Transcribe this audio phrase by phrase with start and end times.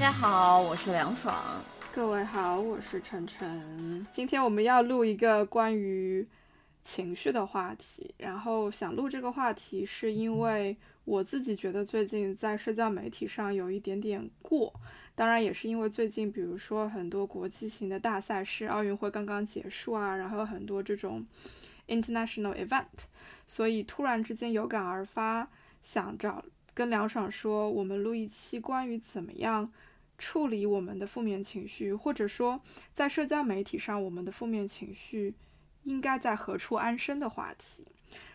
[0.00, 1.36] 大家好，我是梁爽。
[1.92, 4.06] 各位好，我是晨晨。
[4.10, 6.26] 今天我们要录一个关于
[6.82, 10.74] 情绪的话题，然后想录这个话题，是因为
[11.04, 14.72] 我自己觉得最近在社交媒体上有一点点过，
[15.14, 21.22] 当然也是因为最近，比如说很多国际型的大赛事，奥运会刚刚结束啊，然后有很多这种
[21.88, 22.86] international event，
[23.46, 25.46] 所以突然之间有感而发，
[25.82, 29.70] 想找跟梁爽说，我们录一期关于怎么样。
[30.20, 32.60] 处理我们的负面情绪，或者说
[32.92, 35.34] 在社交媒体上，我们的负面情绪
[35.84, 37.86] 应该在何处安身的话题。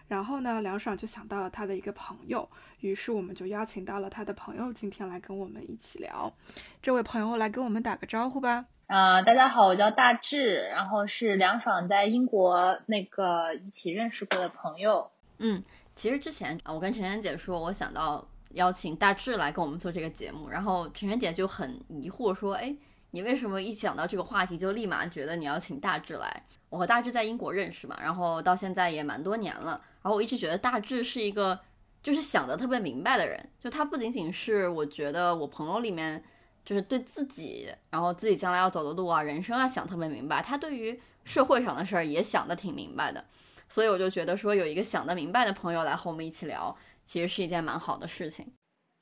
[0.08, 6.34] 然后呢，梁爽就想到了他的一个朋友，于是我们就邀请到了他的朋友，今天来跟我们一起聊。
[6.82, 8.66] 这位朋友来跟我们打个招呼吧。
[8.88, 15.12] 啊，大家好，我叫大志，然后是梁爽在英国那个一起认识过的朋友。
[15.38, 18.28] 嗯，其实之前啊，我跟晨晨姐说，我想到。
[18.56, 22.76] 邀请大志来跟我们做这个节目，然后晨晨姐就很疑惑说：“哎，
[23.12, 31.60] 你为什么一讲到这个话题就立马觉得你要请大志来？”我和大志在英国认识嘛，然后到现在也蛮多年了，然后我一直觉得大志是一个
[32.02, 36.24] 就是想的特别明白的人，就他不仅仅是我觉得我朋友里面
[36.64, 43.24] 就是对自己，然后自己将来要走的路啊、人生啊想特别明白，他对于社会上的事儿也想的挺明白的，
[43.68, 46.76] 所以我就觉得说有一个想得明白的朋友来和我们一起聊。
[47.06, 48.52] 其实是一件蛮好的事情。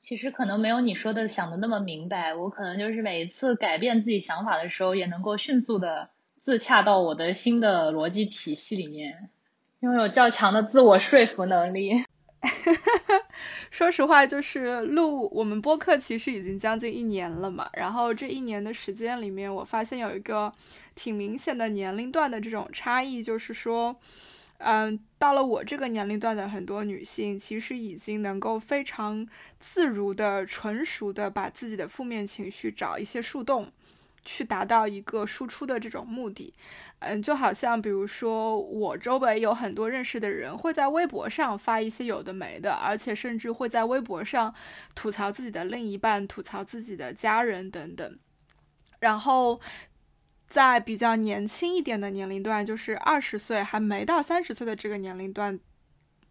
[0.02, 6.10] 其实可能没有你说的想的那么明白，我可能就是每一次改变自己想法的时候，也能够迅速的
[6.44, 9.30] 自洽到我的新的逻辑体系里面，
[9.80, 12.04] 拥有较强的自我说服能力。
[13.70, 20.52] 说实话，就是录我们播客其实已经将近一年了嘛，然后这一年的时间里面，我发现有一个
[20.94, 23.96] 挺明显的年龄段的这种差异，就是说。
[24.66, 29.28] 嗯，到了我这个年龄段的很多女性，其实已经能够非常
[29.60, 33.70] 自如的、纯熟的把自己的负面情绪找一些树洞，
[34.24, 36.54] 去达到一个输出的这种目的。
[37.00, 44.54] 嗯，就好像比如说，我周围有很多认识的人会在微博上发一些有的没的，而且甚至会在微博上
[44.94, 48.18] 吐槽自己的另一半、吐槽自己的家人等等，
[49.00, 49.60] 然后。
[50.54, 55.58] 在比较年轻一点的年龄段，就是二十岁还没到三十岁的这个年龄段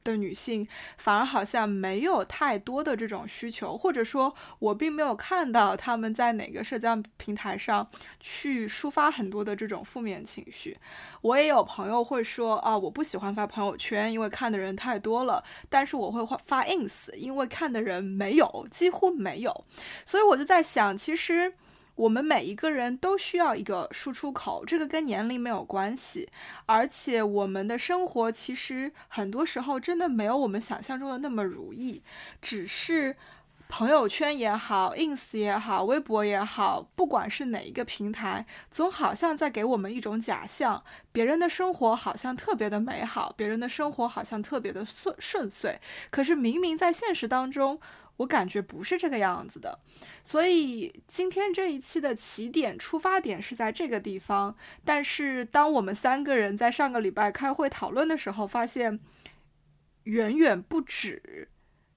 [0.06, 0.66] 的女性，
[0.98, 7.86] 反而好像没有太多的这种需求，或者说，我并没有看到他们在哪个社交平台上
[8.22, 10.78] 去抒发很多的这种负面情绪。
[11.20, 19.66] 我也有朋友会说啊，我不喜欢发朋友圈，因为看的人太多了，但是我会发 ins，因为看的人没有，几乎没有。
[20.06, 21.56] 所以我就在想，其实。
[21.96, 26.28] 我们每一个人都需要一个输出口，这个跟年龄没有关系，
[26.66, 32.02] 而且我们的生活其实很多时候真的没有我们想象中的那么如意，
[32.42, 33.16] 只是
[33.70, 45.80] 朋友圈也好，ins 也好，微博也好，不管是哪一个平台，总好像在给我们一种假象，别人的生活好像特别的美好，别人的生活好像特别的顺顺遂，
[46.10, 47.80] 可是明明在现实当中。
[48.18, 49.80] 我感觉不是这个样子的，
[50.24, 54.56] 所以今天这一期的起点出发点是在这个地方。
[54.86, 59.00] 但是当我们三个人在上个礼拜开会讨论的时候，发现
[60.04, 61.50] 远远不止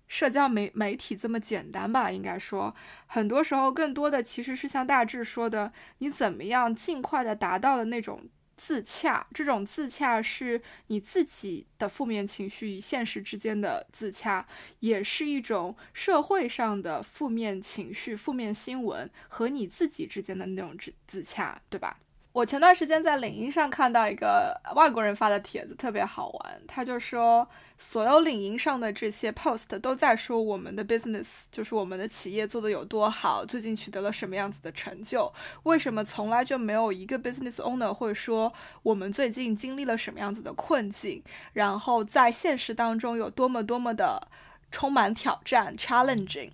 [0.09, 2.11] 社交媒媒体这么简单吧？
[2.11, 2.75] 应该说，
[3.07, 8.29] 很多时候更多的其实是像大致说的，你怎么样尽快的达到了那种。
[8.57, 14.47] 自洽，这种自洽是你自己的负面情绪与现实之间的自洽，
[14.81, 21.99] 也是一种社会上的负面情绪、负面新闻和你自己之间的那种自自洽，对吧？
[22.37, 26.63] 我前段时间在领英上看到一个外国人发的帖子，特别好玩。
[26.69, 27.49] 他就说，
[27.79, 35.33] 所有领英上的这些 post 都在说我们的 business，就是我们的企业做的有多好，最近取得了什么样子的成就。
[35.63, 38.53] 为什么从来就没有一个 business owner 会说
[38.83, 41.23] 我们最近经历了什么样子的困境，
[41.55, 44.29] 然后在现实当中有多么多么的
[44.71, 46.51] 充满挑战 challenging，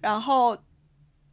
[0.00, 0.56] 然后。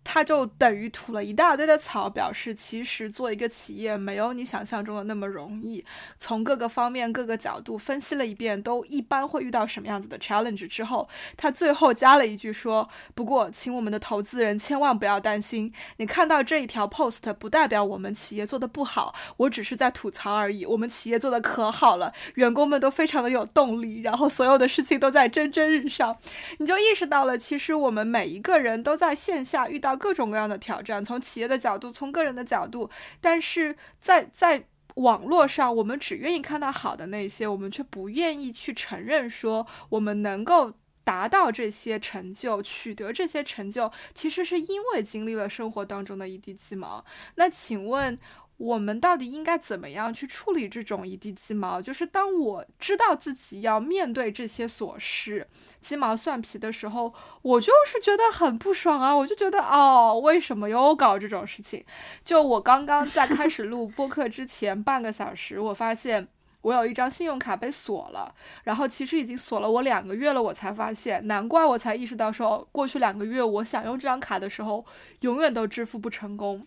[0.05, 5.83] 他就等于吐了一大堆的槽，表示其实做一个企业没有你想象中的那么容易。
[6.19, 20.67] 从各个方面、各个角度分析了一遍，都一般会遇到什么样子的 challenge 之后，他最后加了一句说：“不过，请我们的投资人千万不要担心，你看到这一条 post 不代表我们企业做的不好，我只是在吐槽而已。
[20.67, 26.15] 我们企业做的可好了，员工们都非常的有动力，然后所有的事情都在蒸蒸日上。
[26.59, 32.89] 你就意识到了，其实我们每一个人都在线下遇到。”各种各样的挑战，从企业的角度，从个人的角度，
[33.21, 47.03] 但是在在网络上，我们只愿意看到好的那些，我们却不愿意去承认说，我们能够达到这些成就，取得这些成就，其实是因为经历了生活当中的一地鸡毛。
[47.35, 48.17] 那请问？
[48.57, 51.81] 我们到底应该怎么样去处理这种一地鸡毛？
[51.81, 55.45] 就是当我知道自己要面对这些琐事、
[55.81, 59.13] 鸡毛蒜皮的时候，我就是觉得很不爽啊！
[59.13, 61.83] 我就觉得哦，为什么又搞这种事情？
[62.23, 66.25] 就我刚刚在开始录播客之前半个小时，我发现
[66.61, 74.85] 我有一张信用卡被锁了，然后其实已经锁了我两个月了，我才发现，难怪我才意识到说，过去两个月我想用这张卡的时候，
[75.19, 76.65] 永远都支付不成功。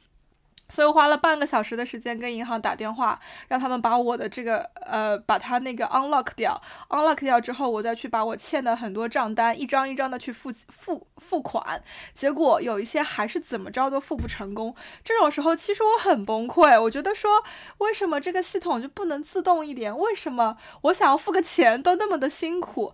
[0.71, 3.19] 所以我花了半个小时的时间跟银行打电话，
[3.49, 6.61] 让他们把我的这个呃，把它那个 unlock 掉
[6.91, 11.83] ，unlock 掉之后，我再去把我欠的很多账单一张一张的去付付付款，
[12.15, 14.75] 结果有一些还是怎么着都付不成功。
[15.03, 17.43] 这种时候其实我很崩溃，我觉得说
[17.79, 19.97] 为什么这个系统就不能自动一点？
[19.97, 22.93] 为什么我想要付个钱都那么的辛苦？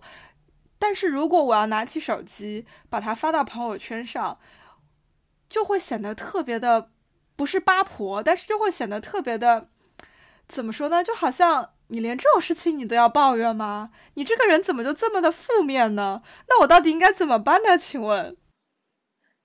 [0.79, 4.39] 但是如果我要拿起手机把它发到朋友圈上，
[5.49, 6.91] 就会显得特别的。
[7.35, 9.67] 不是八婆，但是就会显得特别的，
[10.47, 11.03] 怎么说呢？
[11.03, 13.91] 就好像你连这种事情你都要抱怨吗？
[14.13, 16.21] 你这个人怎么就这么的负面呢？
[16.47, 17.77] 那我到底应该怎么办呢？
[17.77, 18.37] 请问，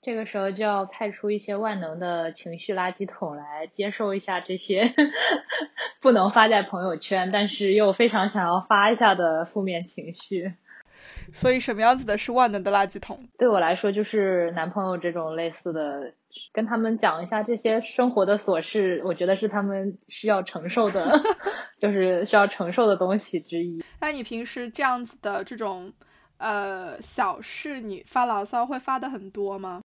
[0.01, 4.95] 这个时候就要派出一些万能的情绪垃圾桶来接受一下这些
[6.01, 10.55] 不能发在朋友圈，但是又非常想要发一下的负面情绪。
[11.33, 13.29] 所以，什么样子的是万能的垃圾桶？
[13.37, 16.15] 对我来说，就是男朋友这种类似的。
[16.53, 21.21] 跟他们讲一下这些生活的琐事，我觉得是他们需要承受的，
[21.79, 23.85] 就是需要承受的东西之一。
[24.01, 25.93] 那你平时这样子的这种
[26.39, 29.81] 呃小事，你发牢骚会发的很多吗？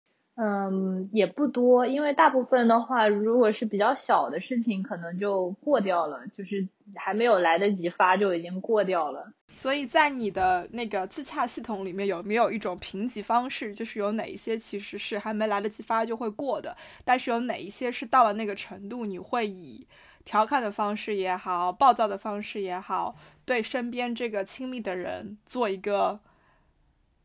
[0.42, 9.30] 嗯，也不多，因为大部分的话，如果是比较小的事情，可能就过掉了，就是还没有来得及发就已经过掉了。
[9.52, 13.74] 所以在你的那个自洽系统里面，有没有一种评级方式？
[13.74, 19.86] 就是有哪一些其实是还没来得及发就会过的，但是有哪一些是到了那个程度，你会以
[20.24, 23.14] 调侃的方式也好，暴躁的方式也好，
[23.44, 26.20] 对身边这个亲密的人做一个。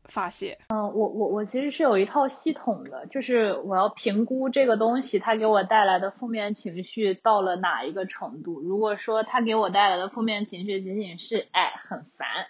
[0.08, 8.60] 发泄，嗯，我我我其实是有一套系统的，就是我要评估这个东西它给我带来的负面情绪到了哪一个程度。
[8.60, 12.46] 如果说它给我带来的负面情绪仅仅是哎很烦，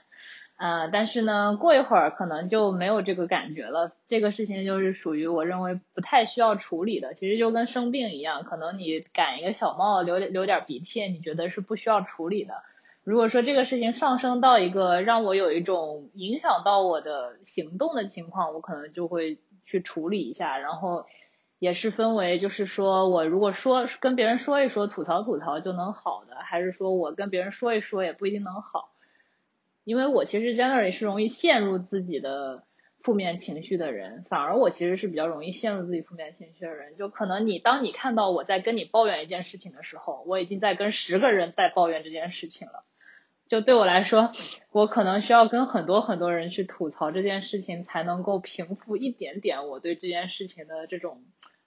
[0.59, 7.13] 呃，但是呢过一会儿可能就没有这个感觉了，这个事情就是属于我认为不太需要处理的。
[7.15, 12.63] 其实就跟生病一样，可能你感一个小冒流流点鼻涕，你觉得是不需要处理的。
[13.07, 20.59] 如果说这个事情上升到一个让我有一种影响到我的行动的情况，我可能就会去处理一下。
[20.59, 21.07] 然后
[21.61, 28.91] 也是分为，就是说我如果说跟别人说一说，吐槽吐槽就能好的，还是说我跟别人说一说也不一定能好。
[29.85, 32.65] 因为我其实 generally 是容易陷入自己的
[33.05, 36.97] 负面情绪的人，反而我其实是比较容易陷入自己负面情绪的人。
[36.97, 42.83] 就可能你当你看到我在跟你抱怨一件事情的时候，我已经在跟十个人在抱怨这件事情了。
[43.49, 44.33] 就对我来说，
[44.73, 51.25] 我可能需要跟很多很多人去吐槽这件事情，才能够平复一点点我对这件事情的这种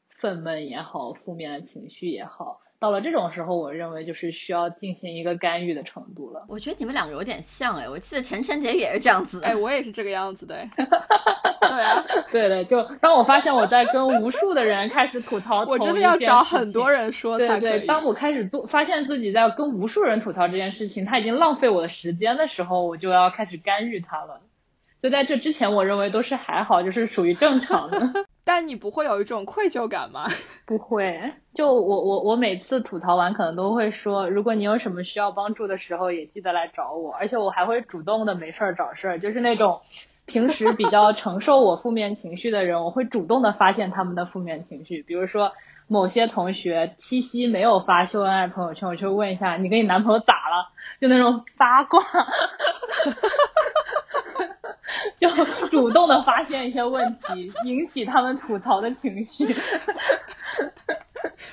[0.09, 2.61] 愤懑也好，负面的情绪也好。
[2.79, 6.45] 到了这种时候，我认为就是需要进行一个干预的程度了。
[6.47, 10.55] 我觉得你们两个有点像哎，我记得陈晨姐也是这样子，哎，我也是这个样子的。
[11.59, 24.39] 对啊，对的，就当我发现我在跟无数的人开始吐槽，我真的要找很多人说才对对，当我开始做，发现自己在跟无数人吐槽这件事情，他已经浪费我的时间的时候，我就要开始干预他了。
[25.01, 28.25] 就在这之前，我认为都是还好，就是属于正常的。
[28.51, 30.25] 但你不会有一种愧疚感吗？
[30.65, 37.13] 不会，就我我我每次吐槽完，可能都会说，如果你有什么需要帮助的时候，也记得来找我。
[37.13, 39.81] 而且我还会主动的没事儿找事儿，就是那种
[40.25, 45.03] 平时比较承受我负面情绪的人，我会主动的发现他们的负面情绪。
[45.03, 45.51] 比如说
[45.87, 50.71] 某些同学七夕没有发秀恩爱朋友圈，我就问一下你跟你男朋友咋了？
[50.99, 52.01] 就那种八卦。
[55.17, 55.29] 就
[55.67, 59.55] 主动的发现一些问题，引起他们吐槽的情绪。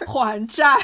[0.07, 0.77] 还债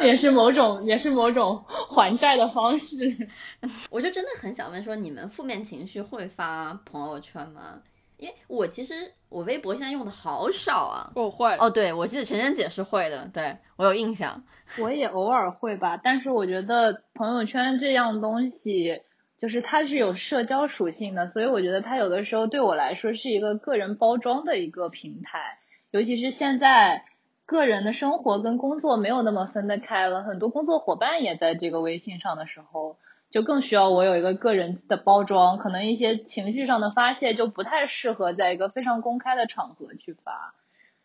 [0.00, 3.28] 也是某种，也是某种还债的方式。
[3.90, 7.80] 我就真的很想问说，你们负面情绪会发朋友圈吗？
[8.16, 8.94] 因为我其实
[9.30, 11.10] 我微博现在用的好少啊。
[11.14, 14.42] 我会哦，对，我记得晨晨姐是会的，对我有印象。
[14.78, 19.00] 我也偶尔会吧，但是我觉得朋友圈这样东西，
[19.40, 25.58] 就是它是有社交属性的，所以我觉得它有的时候对我来说是一个个人包装的一个平台。
[25.90, 27.04] 尤其是现在，
[27.46, 32.96] 个人的生活跟工作没有那么分得开了，很多工作伙伴也在这个微信上的时候，
[33.30, 35.58] 就更需要我有一个个人的包装。
[35.58, 40.54] 可能一些情绪上的发泄就不太适合在一个非常公开的场合去发，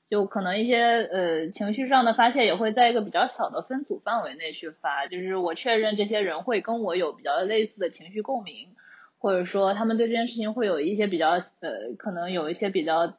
[0.09, 5.07] 就可能一些呃情绪上的发泄也会在一个比较小的分组范围内去发。
[5.07, 8.75] 就是我确认这些人会跟我有比较类似的情绪共鸣，
[9.19, 13.13] 或者说他们对这件事情会有一些比较呃可能有一些比较。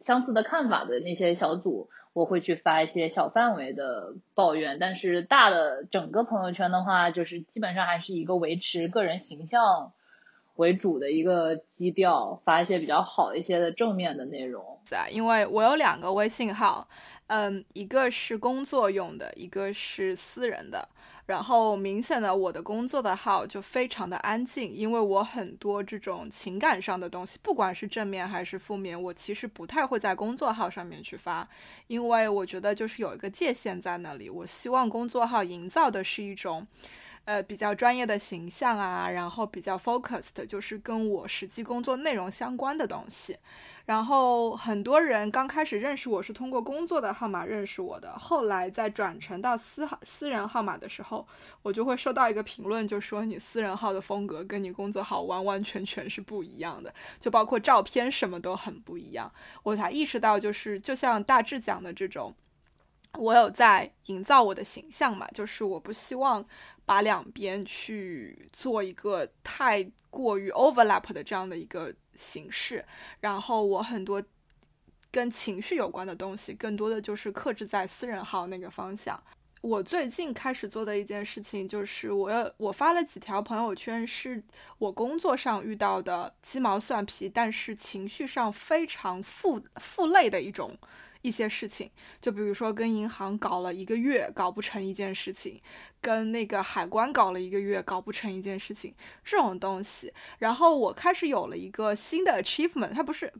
[0.00, 9.92] 相似的看法的那些小组，我会去发一些小范围的抱怨，但是大的整个朋友圈的话，就是基本上还是一个维持个人形象
[10.56, 14.78] 为主的一个基调，发一些比较好一些的正面的内容。
[14.84, 16.88] 在因为我有两个微信号。
[17.28, 20.86] 嗯，一个是工作用的，一个是私人的。
[21.24, 31.48] 然后明显的，我的工作的号就非常的安静，因为我很多这种情感上的东西，不管是正面还是负面，我其实不太会在工作号上面去发，
[31.86, 34.28] 因为我觉得就是有一个界限在那里。
[34.28, 36.66] 我希望工作号营造的是一种。
[37.24, 43.38] 呃，比较专业的形象啊，然后比较 focused，就是跟我实际工作内容相关的东西。
[43.84, 51.26] 然后很多人刚开始认识我是通过工作的号码认识我的，后来在转成到私号私人号码的时候，
[51.62, 59.32] 我就会收到一个评论，就说你私人号的风格跟你工作号完完全全是不一样的，就包括照片什么都很不一样。
[59.62, 62.34] 我才意识到，就是就像大致讲的这种。
[63.18, 66.42] 我有在营造我的形象嘛，就是我不希望
[66.84, 72.84] 把两边去做一个太过于 overlap 的这样的一个形式，
[73.20, 74.22] 然后我很多
[75.10, 79.22] 跟情绪有关的东西，更多的就是克制在私人号那个方向。
[79.60, 84.42] 我最近开始做的一件事情，就是我我发了几条朋友圈，是
[84.78, 90.76] 我工作上遇到的鸡毛蒜皮，但是情绪上非常负负累的一种。
[91.22, 95.60] 一些事情，就比如说跟银行搞了一个月搞不成一件事情，
[96.00, 103.32] 跟那个海关搞了一个月搞不成一件事情，这种东西，然后我开始有了一个新的 achievement，它不是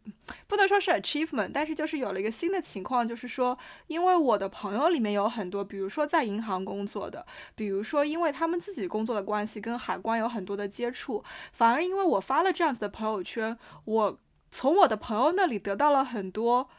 [0.46, 3.58] 不能说是 achievement，但是就是有了一个新的情况，就是说，
[3.88, 11.22] 因为我的朋友里面有很多，比如说在银行工作的，比如说因为他们自己工作的关系跟海关有很多的接触，
[11.52, 14.18] 反而因为我发了这样子的朋友圈，我
[14.52, 16.70] 从我的朋友那里得到了很多。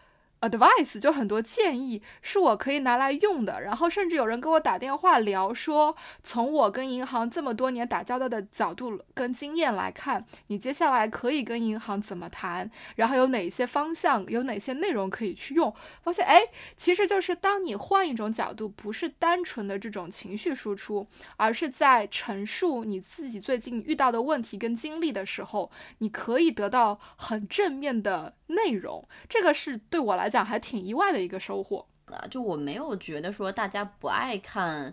[0.44, 15.74] Advice 就很多建议是我可以拿来用的，然后甚至有人给我打电话聊说，从我跟银行这么多年打交道的角度跟经验来看，你接下来可以跟银行怎么谈，然后有哪些方向，有哪些内容可以去用。
[16.02, 16.42] 发现哎，
[16.76, 21.08] 其实就是当你换一种角度，不是单纯的这种情绪输出，
[21.38, 29.08] 而是在陈述你自己最近遇到的问题跟经历的时候，你可以得到很正面的内容。
[29.30, 30.33] 这个是对我来。
[30.34, 34.92] 讲还挺意外的一个收获的，就我没有觉得说大家不爱看，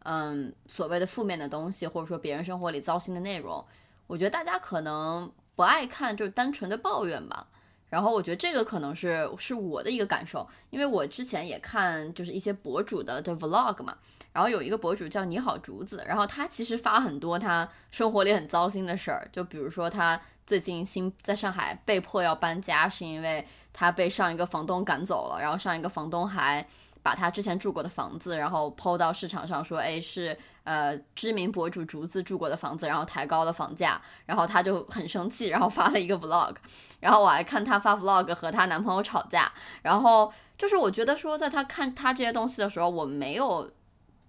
[0.00, 3.64] 嗯，所谓的负面的东西，或者说别人生活里糟心的内容。
[4.08, 7.46] 我觉得大家可能不爱看，就是单纯的抱怨吧。
[7.88, 13.96] 然后我觉得这个可能是是我的一个感受，因为我之前也看就是一些博主的的 vlog 嘛，
[14.32, 23.46] 然后有一个博主叫你好竹子，然后他其实发很多他生活里很糟心的事儿，就比如说他最近新在上海被迫要搬家，是因为。
[23.72, 26.66] 他被上一个房东赶走了，然后上一个房东还
[27.02, 36.54] 把他之前住过的房子，然后抛到市场上说，哎，是呃知名博主竹子住过的房子，然后抬高了房价，然后他就很生气，然后发了一个 vlog，
[37.00, 39.50] 然后我还看他发 vlog 和她男朋友吵架，
[39.82, 43.70] 然后就是我觉得说，在他看他这些东西的时候，我没有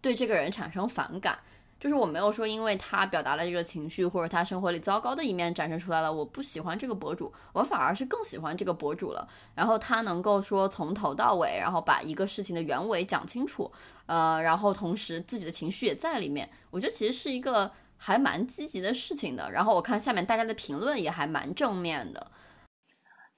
[0.02, 1.38] 对这个人产生反感。
[1.84, 9.28] 就是我没有说，因为他表达了这个情绪，或者他生活里糟糕的一面展示出来了，我不喜欢这个博主，我反而是更喜欢这个博主了。
[9.54, 13.70] 然后他能够说从头到尾，然后把一个事情的原委讲清楚，
[14.06, 19.52] 呃，然后同时自己的情绪也在里面，我觉得其实是一个还蛮积极的事情的。
[19.52, 22.32] 然后我看下面大家的评论也还蛮正面的，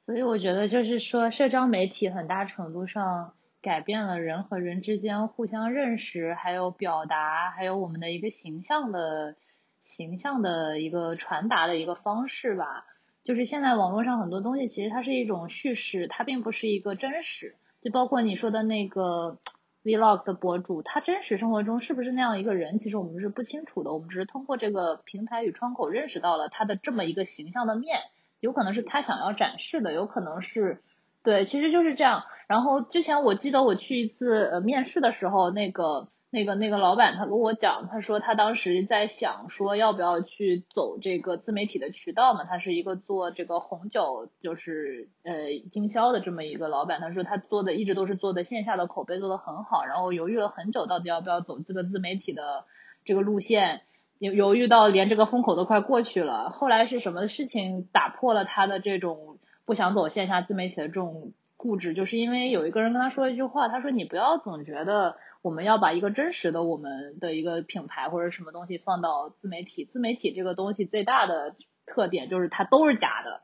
[0.06, 3.34] 所以我觉得就是说，社交媒体很大程度上。
[3.66, 9.36] 改变了人和人之间互相认识，还有表达，还有我们的一个形象的
[9.82, 12.86] 形象的一个传达的一个方式吧。
[13.24, 17.56] 就是现在网络上很多东西，其实它是一种叙事，它并不是一个真实。
[17.82, 19.40] 就包括你说的那个
[19.84, 23.92] vlog 的博主，他真实生活中是不是那样一个人，其实我们是不清楚的。
[23.92, 27.98] 我们只是通过这个平台与窗口认识到了他的这么一个形象的面，
[28.40, 30.84] 有可能是他想要展示的，有可能是。
[31.24, 32.26] 对，其实就是这样。
[32.48, 42.44] 然后之前我记得我去一次呃面试的时候，那个那个那个老板他跟我讲，他说他当时在想说要不要去走这个自媒体的渠道嘛。
[42.44, 45.34] 他是一个做这个红酒就是呃
[45.72, 52.66] 经销的这么一个老板，他说他做的一直都是做的线下的口碑做的很好，然后犹豫了很久，到底要不要走这个自媒体的
[53.04, 53.82] 这个路线，
[54.20, 56.50] 犹犹豫到连这个风口都快过去了。
[56.50, 59.40] 后来是什么事情打破了他的这种？
[59.68, 73.42] 不想走线下自媒体的这种固执，就是因为有一个人跟他说一句话，他说你不要总觉得我们要把一个真实的我们的一个品牌或者什么东西放到自媒体，自媒体这个东西最大的特点就是它都是假的，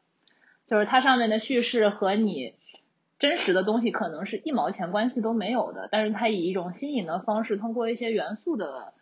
[0.65, 2.56] 就是它上面的叙事和你
[3.18, 8.94] 真实的东西可能是一毛钱关系都没有的，但是它以一种新颖的方式，通过一些元素的，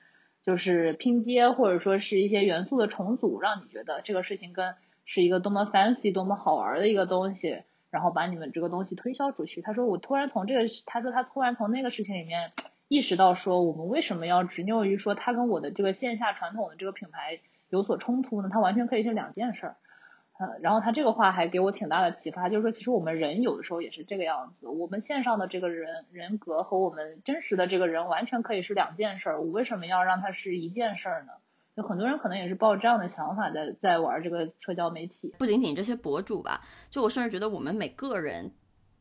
[0.45, 4.75] 就是拼接或者说是一些元素的重组，让你觉得这个事情跟。
[5.11, 9.61] 是一个多么 fancy、多么好玩的一个东西，然后把你们这个东西推销出去。
[9.61, 12.51] 他说我突然从这个，他说他突然从那个事情里面
[12.87, 18.49] 意识到，说我们为什么要执拗于说他跟我的这个线下传统的这个品牌有所冲突呢？
[18.51, 19.75] 他完全可以是两件事儿。
[20.39, 31.33] 呃，然后他这个话还给我挺大的启发，就是说其实我们人有的时候也是这个样子，我们线上的这个人人格和我们真实的这个人完全可以是两件事儿，我为什么要让它是一件事儿呢？
[31.79, 38.51] 有很多人可能也是抱着这样的想法在在玩这个社交媒体，不仅仅这些博主吧，就我甚至觉得我们每个人，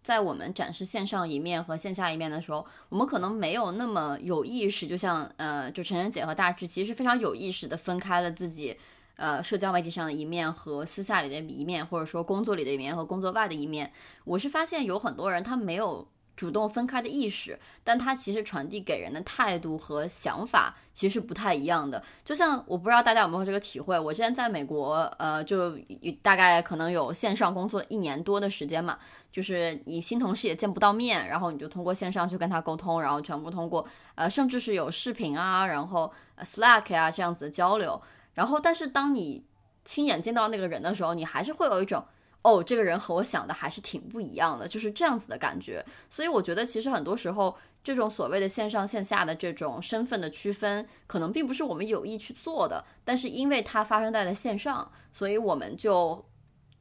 [0.00, 8.76] 在我们展示线上一面和线下一面的时候，我们可能没有那么有意识，就像呃，就陈晨姐和大志其实非常有意识的分开了自己，
[9.16, 13.92] 呃，社交媒体上的一面和私下里的一面，或者说工作里的一面和工作外的一面。
[14.24, 16.06] 我是发现有很多人他没有。
[16.38, 22.00] 主动分开的意识，但他其实传递给人的态度和想法其实是不太一样的。
[22.24, 25.76] 就像我不知道大家有没有这个体会，我之前在美国，呃，就
[26.22, 28.96] 大概可能有线上工作一年多的时间嘛，
[29.32, 33.84] 就是你新同事也见不到面，然后你就通过线上去跟他沟通，然后全部通过，
[34.14, 38.00] 呃，甚至是有视频啊，然后 Slack 啊这样子的交流。
[38.34, 39.42] 然后，但是当你
[39.84, 42.04] 亲眼见到那个人的时候，你还是会有一种。
[42.42, 45.84] 哦，这个人和我想的还是挺不一样的，就是这样子的感觉。
[46.08, 56.24] 所以我觉得，其实很多时候，这种所谓的线上线下的这种身份的区分，可能并不是我们有意去做的，但是因为它发生在了线上，所以我们就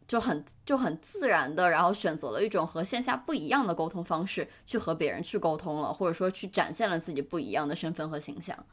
[0.07, 8.65] 就很就很自然的，然后选择了一种和线下不一样的沟通方式，去和别人去沟通了，或者说去展现了自己不一样的身份和形象。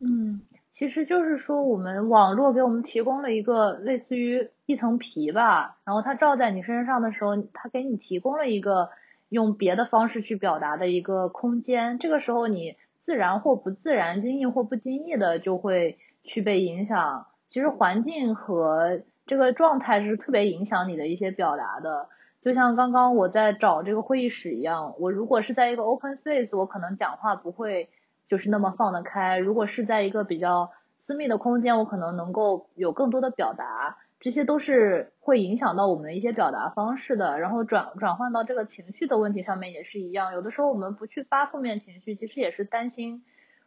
[0.00, 0.40] 嗯。
[0.72, 8.88] 其实就是说，我们网络给我们提供了一个类似于一层皮吧，然后它照在你身上的时候，它给你提供了一个
[9.28, 11.98] 用别的方式去表达的一个空间。
[11.98, 17.26] 这个时候，你自然或不自然、经意或不经意的就会去被影响。
[17.48, 22.08] 其实环境和这个状态是特别影响你的一些表达的。
[22.40, 27.90] 就像刚刚我在找这个会议室一样，我如果是在一个 open space，我可能讲话不会。
[28.32, 29.36] 就是那么放得开。
[29.36, 30.70] 如果是在一个比较
[31.04, 37.38] 私密的空间，我可能能够有更多的表达，这些都是会影响到我们的一些表达方式的。
[37.38, 40.32] 然后转转换到这个情绪的问题上面也是一样。
[40.32, 43.22] 有的时候我们不去发负面情绪，其实也是担心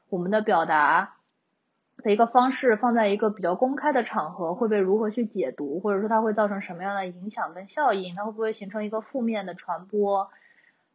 [0.09, 1.17] 我们的表达
[1.97, 10.31] 的一个方式放在一个比较公开的场合会被如何去解读，或者说它会造成什么样的影响跟效应，它会不会形成一个负面的传播。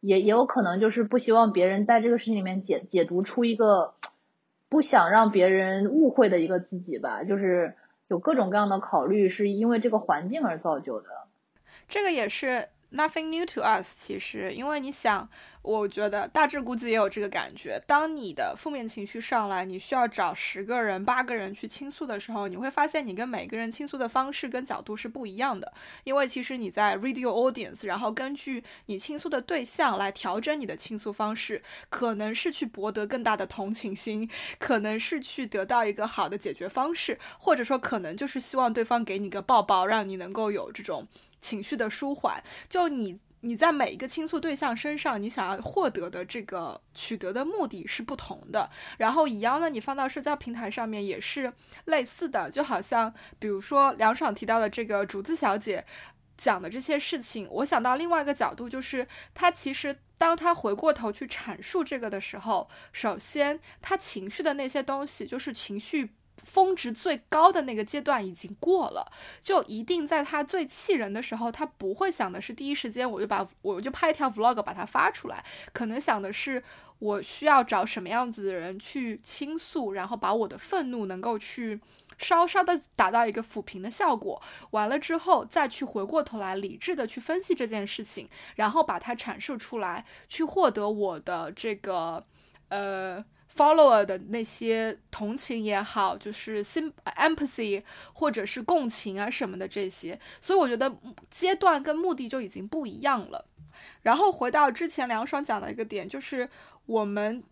[0.01, 3.93] 也也有可能就是不希望别人在这个事情里面解解读出一个
[4.67, 7.75] 不想让别人误会的一个自己吧，就是
[8.07, 11.07] 有各种各样的考虑，是因为这个环境而造就的。
[11.87, 15.29] 这个也是 nothing new to us，其实，因为你想。
[15.63, 17.79] 我觉得大致估计也有这个感觉。
[17.85, 25.71] 当你的负面情绪上来，你需要找十个人、八个人去倾诉的时候，你会发现你跟每个人倾诉的方式跟角度是不一样的。
[26.03, 34.27] 因为其实你在 read your audience，然后根据你倾诉的对象来调整你的倾诉方式，可能是去博得更大的同情心，
[34.57, 41.07] 可能是去得到一个好的解决方式，或者说可能就是希望对方给你个抱抱，让你能够有这种
[41.41, 42.41] 情绪的舒缓。
[42.69, 43.19] 就你。
[43.43, 48.69] 你在每一个倾诉对象身上，你想要获得的这个取得的目的是不同的。
[48.99, 51.51] 然后一样呢，你放到社交平台上面也是
[51.85, 55.83] 类似的，就好像比如说梁爽提到的这个竹子小姐
[56.37, 66.11] 讲的这些事情，我想到另外一个角度，就是她其实当她回过头去阐述这个的时候，首先她情绪的那些东西，就是情绪。
[66.43, 76.63] 峰值最高的那个阶段已经过了，就一定在他最气人的时候，他不会想的是第一时间我就把我就拍一条 vlog 把它发出来，可能想的是
[76.99, 81.79] 我需要找什么样子的人去倾诉，然后把我的愤怒能够去
[82.17, 92.23] 稍稍的达到一个抚平的效果，完了之后再去回过头来理智的去分析这件事情，然后把它阐述出来，去获得我的这个
[92.69, 93.23] 呃。
[93.55, 97.83] Follower 的那些同情也好，就是 sim empathy
[98.13, 100.95] 或者是共情啊什么的这些，所以我觉得
[101.29, 103.45] 阶段跟目的就已经不一样了。
[104.03, 106.49] 然后回到之前梁爽讲的一个点，就是
[106.85, 107.43] 我们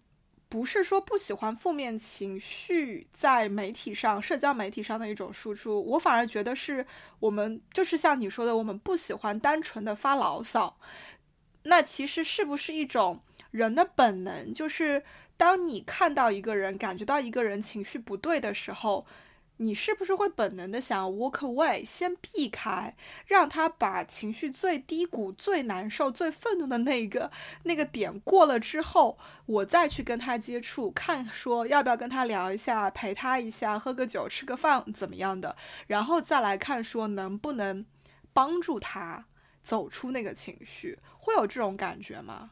[0.48, 6.86] 不是说不喜欢负面情绪在媒体上、社交媒体上的一种输出，我反而觉得是
[7.20, 10.78] 我们就是像你说的，我们不喜欢单纯的发牢骚。
[11.64, 15.04] 那其实是不是一种人的本能，就是？
[15.40, 19.06] 当你看到一个人，感觉到一个人情绪不对的时候，
[19.56, 22.94] 你是不是会本能的想 walk away，先避开，
[23.26, 27.32] 让他把情绪最低谷、最难受、最愤怒的那个
[27.64, 35.56] 那个点过了之后，我再去跟他接触，看说要不要跟他聊一下，陪他一下，喝个酒、吃个饭怎么样的，
[35.88, 37.86] 然后再来看说能不能
[38.34, 39.28] 帮助他
[39.64, 42.52] 走出那个情绪，会有这种感觉吗？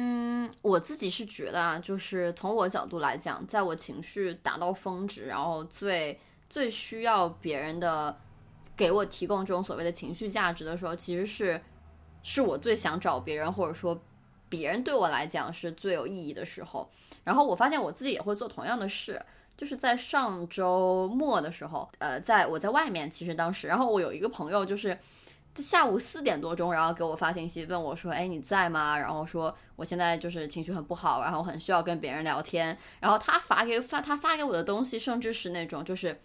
[0.00, 6.16] 嗯，我自己是觉得啊，就是从我角度来讲，在我情绪达到峰值，然后最
[6.48, 8.16] 最需要别人的
[8.76, 11.60] 给我提供这种所谓的情绪价值的时候，其实是
[12.22, 14.00] 是我最想找别人，或者说
[14.48, 16.88] 别人对我来讲是最有意义的时候。
[17.24, 19.20] 然后我发现我自己也会做同样的事，
[19.56, 24.96] 就是在上周末的时候，呃，在我在外面，其实当时，然后我有一个朋友就是。
[25.62, 32.76] 下午四点多钟，然后给我发信息问我说：“哎，你在吗？”然后说我现在就是情绪很不好，然后很需要跟别人聊天。
[33.00, 36.20] 然后他发给发他发给我的东西，甚至是那种就是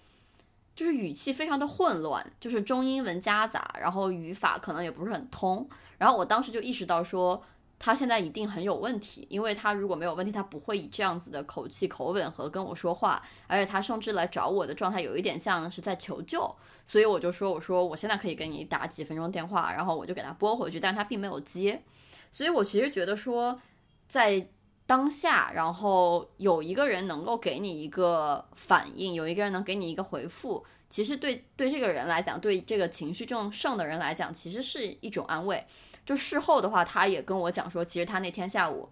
[0.76, 5.68] 就是语气非常的混乱，就是中英文夹杂，然后语法可能也不是很通。
[5.98, 7.44] 然后我当时就意识到说。
[7.80, 16.56] 他现在一定很有问题，因为他如果没有问题，他不会以这样子的口气、口吻和跟我说话，而且他甚至来找我的状态有一点像是在求救，
[16.86, 21.84] 所以我就说，我说我现在可以跟你打几分钟电话，然后我就给他拨回去，但他并没有接，
[22.32, 23.60] 所以我其实觉得说，
[24.08, 24.48] 在
[24.86, 35.66] 当下，然后有一个人能够给你一个反应，有一个人能给你一个回复，其实对对这个人来讲，对这个情绪正盛的人来讲，其实是一种安慰。
[36.06, 38.90] 就事后的话，他也跟我讲说，其实他那天下午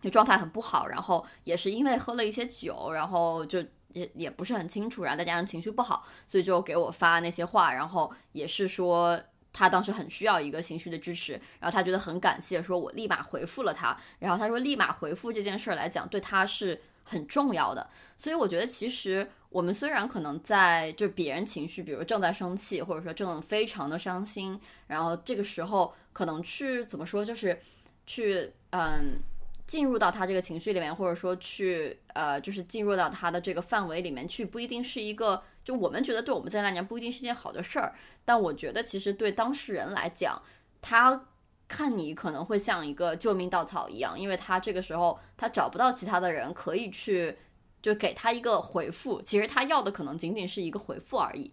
[0.00, 9.20] 就状态很不好，然后也是因为喝了一些酒，然后就也也不是很清楚，然后再加上情绪不好，所以就给我发那些话，然后也是说
[9.52, 19.28] 他当时很需要一个情绪的支持，然后他觉得很感谢，说我立马回复了他，然后他说立马回复这件事儿来讲，对他是很重要的，所以我觉得其实。
[19.50, 27.56] 我们虽然可能在就别人情绪，比如正在生气，或者说正非常的伤心，然后这个时候可能去怎么说，就是
[28.04, 29.20] 去嗯
[29.68, 40.42] 进入到他这个情绪里面，或者说去呃就是进入到他的这个范围里面去，不一定是一个就我们觉得对我们这来讲不一定是件好的事儿，但我觉得其实对当事人来讲，
[40.82, 41.24] 他
[41.68, 47.36] 看你可能会像一个救命稻草一样，因为他这个时候他找不到其他的人可以去。
[47.80, 51.48] 就给他一个回复，其实他要的可能仅仅是一个回复而已。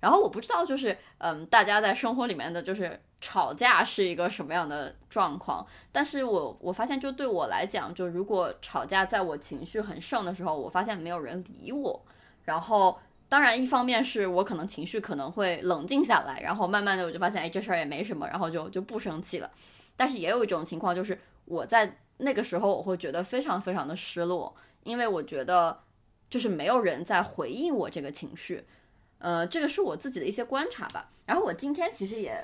[0.00, 5.66] 然后我不知道，就是嗯，大家在生活里面的就是吵架是一个什么样的状况。
[5.92, 12.02] 但是我我发现，就对我来讲，就如果吵架在我情绪很盛的时候，我发现没有人理我。
[12.44, 19.50] 然后当然，一方面是我可能情绪可能会冷静下来，然后慢慢的我就发现，哎，这事儿也没什么，然后就就不生气了。
[19.96, 24.54] 但是也有一种情况，就是我在那个时候我会觉得非常非常的失落。
[24.82, 25.78] 因为我觉得，
[26.30, 28.64] 就是没有人在回应我这个情绪，
[29.20, 31.08] 呃，这个是我自己的一些观察吧。
[31.26, 32.42] 然后我今天其实也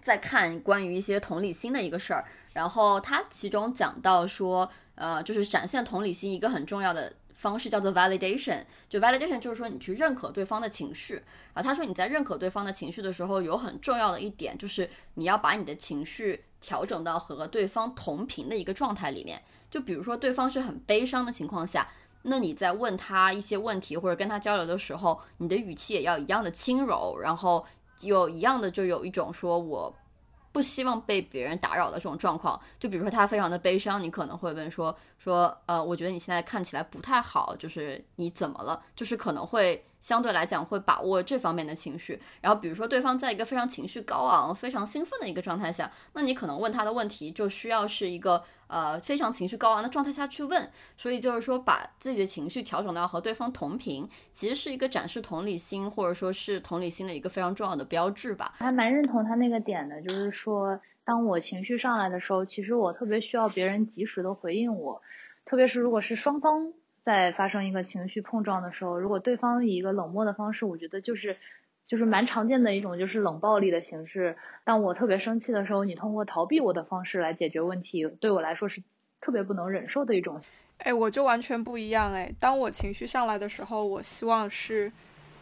[0.00, 11.22] 在看关于一些同理心的一个事儿，然后他其中讲到说，呃，就是展现同理心一个很重要的方式叫做 validation，就 validation 就是说你去认可对方的情绪。
[11.52, 19.42] 啊，他说你在认可对方的情绪的时候，有很重要的一点就是你要把你的情绪调整到和对方同频的一个状态里面。
[19.70, 21.88] 就比如说，对方是很悲伤的情况下，
[22.22, 27.64] 那你在问他一些问题或者跟他交流的时候，你的语气也要一样的轻柔，然后
[28.00, 29.92] 有一样的就有一种说我
[30.52, 32.60] 不希望被别人打扰的这种状况。
[32.78, 38.80] 就比如说他非常的悲伤，你可能会问说说呃，我觉得你现在看起来不太好，就是你怎么了？
[38.94, 42.20] 就是可能会相对来讲会把握这方面的情绪。
[42.42, 50.70] 然后比如说对方在一个非常情绪高昂、非常兴奋的一个状态下，那你可能问他的问题就需要是一个呃非常情绪高昂的状态下去问。
[50.98, 58.54] 所以就是说把自己的情绪调整到和对方同频，其实是一个展示同理心或者说是同理心的一个非常重要的标志吧。
[58.58, 65.00] 还蛮认同他那个点的，就是说当我情绪上来的时候，其实我特别需要别人及时的回应我。
[65.44, 66.72] 特别是如果是双方
[67.04, 71.36] 在发生一个情绪碰撞的时候，如果对方以一个冷漠的方式，我觉得就是
[71.86, 74.36] 就是蛮常见的一种就是冷暴力的形式。
[74.64, 78.82] 当我特别生气的时候，你通过逃避我的方式来解决问题，对我来说是
[79.20, 80.40] 特别不能忍受的一种。
[80.78, 82.32] 哎，我就完全不一样哎。
[82.40, 84.90] 当我情绪上来的时候，我希望是。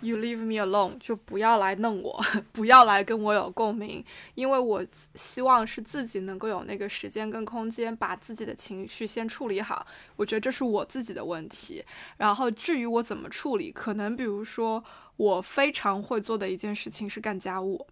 [0.02, 2.18] You leave me alone，就不要来弄我，
[2.52, 4.02] 不要来跟我有共鸣，
[4.34, 4.84] 因为我
[5.14, 9.86] 希望是自己能够有那个时间跟空间，把自己的情绪先处理好。
[10.16, 11.84] 我觉得这是我自己的问题。
[12.16, 14.82] 然后至于我怎么处理，可能比如说
[15.16, 17.86] 我非常会做的一件事情是干家务。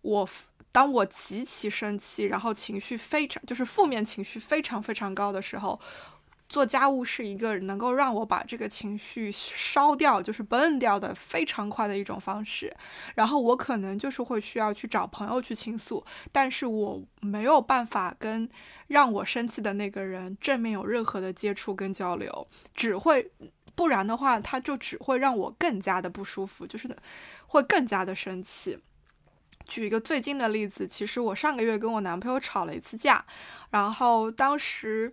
[0.00, 0.28] 我
[0.72, 5.78] 当我极其生气，然后情绪非常就是负面情绪非常非常高的时候。
[6.48, 12.72] 做家务是一个能够让我把这个情绪烧掉，就是 burn 掉的非常快的一种方式。
[13.16, 18.48] 然后我可能就是会需要去找朋友去倾诉，但是我没有办法跟
[18.86, 23.32] 让我生气的那个人正面有任何的接触跟交流，只会
[23.74, 26.88] 不然的话，他就只会让我更加的不舒服，就是
[27.48, 28.78] 会更加的生气。
[29.66, 33.26] 举一个最近的例子，其实我上个月跟我男朋友吵了一次架，
[33.70, 35.12] 然后当时。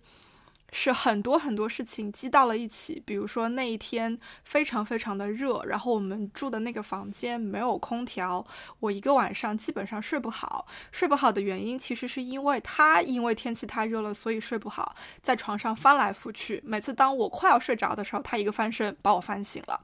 [0.76, 8.44] 是很多很多事情积到了一起，比如说那一天非常非常的热，然后我们住的那个房间没有空调，
[8.80, 10.66] 我一个晚上基本上睡不好。
[10.92, 16.60] 睡不好的原因其实是因为他因为天气太热了，所以睡不好，在床上翻来覆去。
[16.66, 19.80] 每次当我快要睡着的时候，他一个翻身把我翻醒了，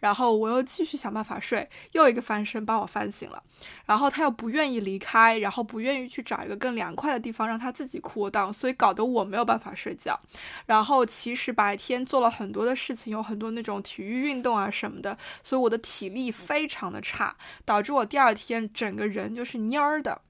[0.00, 3.40] 然后我又继续想办法睡，又一个翻身把我翻醒了，
[3.86, 10.18] 然后他又不愿意离开，然后不愿意去找一个更凉快的地方让他自己哭荡，所以搞得我没有办法睡觉。
[10.66, 20.20] 然后其实白天做了很多的事情，有很多那种体育运动啊什么的，所以我的体力非常的差，导致我第二天整个人就是蔫儿的。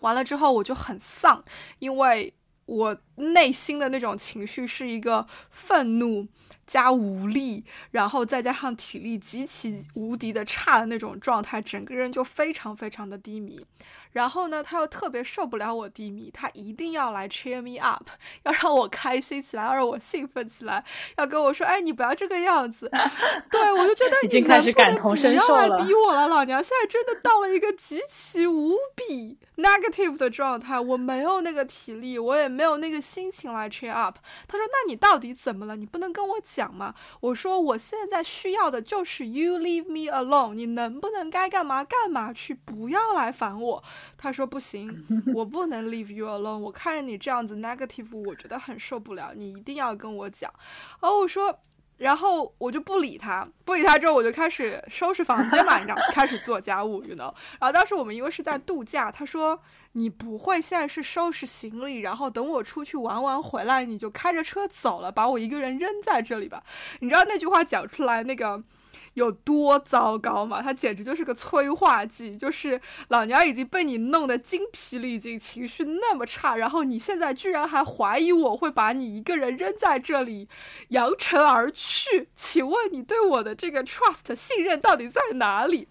[0.00, 1.44] 完了之后我就很丧，
[1.78, 2.34] 因为
[2.66, 6.28] 我内心的那种情绪是一个愤怒。
[6.64, 13.62] 加无力，然后再加上体力极其无敌的差的那种状态，整个人就非常非常的低迷。
[14.12, 18.08] 然后呢，他又特别受不了我低迷，他一定要来 cheer me up，
[18.44, 20.84] 要让我开心起来，要让我兴奋起来，
[21.18, 22.88] 要跟我说：“哎，你不要这个样子。
[23.50, 26.28] ”对我就觉得你能不能不要来逼我了？
[26.28, 34.18] 老娘现在真的到了一个极其无比 negative 的状态，我没有那个体力，我也没有那个心情来 cheer up。
[34.46, 35.76] 他说：“那你到底怎么了？
[35.76, 36.94] 你不能跟我讲。”讲吗？
[37.18, 40.54] 我说我现在需要的就是 you leave me alone。
[40.54, 43.82] 你能不能该干嘛干嘛去，不要来烦我？
[44.16, 46.58] 他说不行，我不能 leave you alone。
[46.58, 49.32] 我看着你这样子 negative，我觉得很受不了。
[49.34, 50.52] 你一定要跟我讲。
[51.00, 51.60] 哦，我说，
[51.98, 57.34] 然后我就不理他，不理他之后，我就开始收拾房间嘛，你知道，开始做家务，you know。
[57.58, 59.60] 然后当时我们因为是在度假，他说。
[59.94, 66.64] 你不会现在是收拾行李，然后等我出去玩完回来，你就开着车走了，把我一个人扔在这里吧？
[67.00, 68.64] 你知道那句话讲出来那个
[69.14, 70.62] 有多糟糕吗？
[70.62, 80.48] 它简直就是个催化剂，就是老娘已经被你弄得精疲力尽，情绪那么差，然后你现在居然还怀疑我会把你一个人扔在这里，
[80.88, 82.28] 扬尘而去？
[82.34, 85.88] 请问你对我的这个 trust 信任到底在哪里？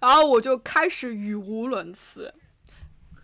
[0.00, 2.34] 然后我就开始语无伦次。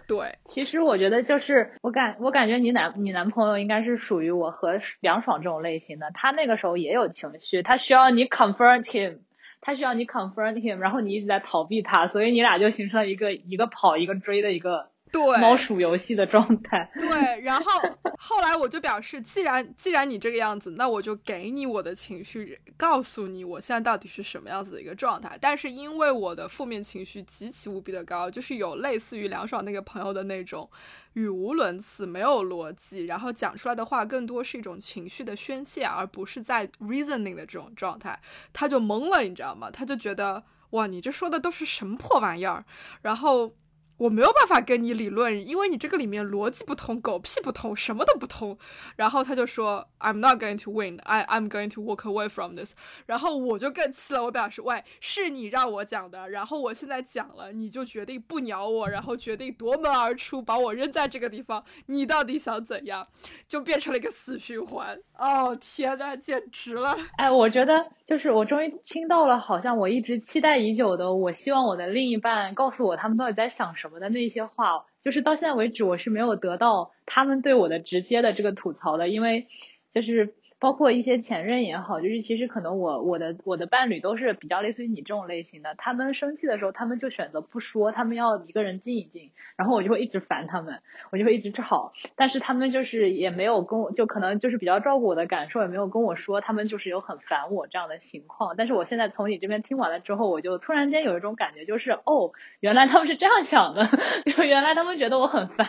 [0.07, 9.19] 对，其实我觉得就是我感我感觉你男你男朋友应该是属于我和梁爽这种类型的，他那个时候也有情绪，他需要你 confront him，
[9.61, 14.94] 他需要你 confront him，然后你一直在逃避他，所以你俩就形成了一个一个跑一个追的一个。
[15.15, 16.91] 对猫鼠游戏的状态。
[16.99, 17.71] 对，然后
[18.19, 25.39] 后来我就表示，既然既然你这个样子，那我就给你我的情绪，告诉你我现在到底是什么样子的一个状态。
[25.41, 30.69] 但是因为我的负面情绪极其无比的高，就是有类似于梁爽那个朋友的那种
[31.13, 38.21] 语无伦次、没有逻辑，然后讲出来的话更多是一种情绪的宣泄，而不是在 reasoning 的这种状态，
[38.53, 39.71] 他就懵了，你知道吗？
[39.71, 42.65] 他就觉得哇，你这说的都是什么破玩意儿？
[43.03, 43.53] 然后。
[43.97, 48.59] 我没有办法跟你理论，因为你这个里面逻辑不通，狗屁不通，什么都不通。
[48.97, 52.73] 然后他就说，I'm not going to win, I I'm going to walk away from this。
[53.07, 63.07] 然后我就更气了，我表示，喂，是你让我讲的，然后我现在讲了，你就决定不鸟我，然后决定夺门而出，把我扔在这个地方，你到底想怎样？
[63.47, 64.99] 就变成了一个死循环。
[65.17, 66.97] 哦天呐，简直了！
[67.17, 67.75] 哎，我觉得。
[68.07, 79.49] 就是我终于听到了，好像我一直期待已久的，我希望我的另一半告诉我他们到底在想什么的那些话，就是到现在为止我是没有得到他们对我的直接的这个吐槽的，因为
[79.91, 80.35] 就是。
[80.59, 90.81] 包括一些前任也好，就是其实可能我我的我的伴侣都是比较类似于你这种类型的，他们生气的时候，他们就选择不说，他们要一个人静一静，然后我就会一直烦他们，
[91.13, 103.87] 我就会一直吵，但是他们就是也没有跟我就可能就是比较照顾我的感受，也没有跟我说他们就是有很烦我这样的情况，但是我现在从你这边听完了之后，我就突然间有一种感觉，就是哦，原来他们是这样想的，
[104.25, 105.69] 就原来他们觉得我很烦。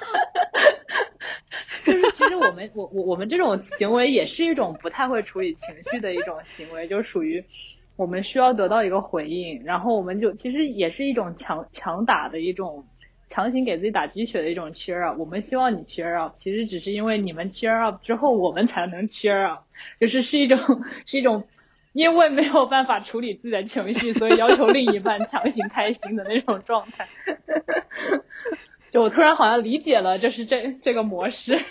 [1.84, 7.44] 就是其实我们我我我们这种行为也是一种不太会处理情绪的一种行为，就属于
[7.96, 12.86] 我们需要得到一个回应，然后我们就其实也是一种强强打的一种
[13.26, 15.18] 强行给自己打鸡血的一种 cheer up。
[15.18, 19.64] 我们希望你 cheer up，其实只是因为你们 cheer up 之后，我们才能 cheer up，
[19.98, 20.58] 就是是一种
[21.06, 21.48] 是一种
[21.92, 27.08] 因为没有办法处理自己的情绪，所以要求另一半强行开心的那种状态。
[28.90, 31.58] 就我突然好像理解了，就是这这个模式。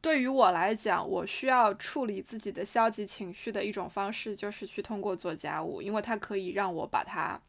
[0.00, 7.40] 对于我来讲，我需要处理自己的消极情绪的一种方式，就是去通过做家务，因为它可以让我把它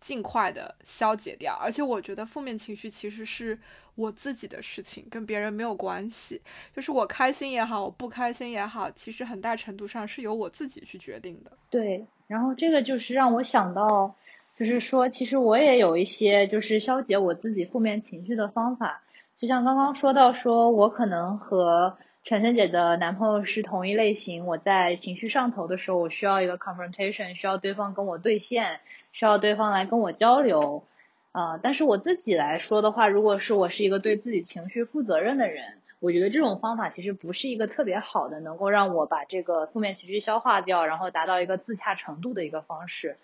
[0.00, 1.56] 尽快的消解掉。
[1.60, 3.56] 而且我觉得负面情绪其实是
[3.94, 6.40] 我自己的事情，跟别人没有关系。
[6.74, 11.52] 就是我开心也好，我不开心也好，其实很大程度上是由我自己去决定的。
[11.68, 14.16] 对，然后这个就是让我想到。
[14.60, 19.00] 就是说，其实我也有一些就是消解我自己负面情绪的方法，
[19.38, 28.80] 就像刚刚说到，说我可能和晨晨姐的男朋友是同一类型，我在情绪上头的时候，我需要一个 confrontation，需要对方跟我对线，
[29.12, 30.84] 需要对方来跟我交流，
[31.32, 43.16] 啊，但是我自己来说的话，如果是我是一个对自己情绪负责任的人，我觉得这种方法其实不是一个特别好的，能够让我把这个负面情绪消化掉，然后达到一个自洽程度的一个方式，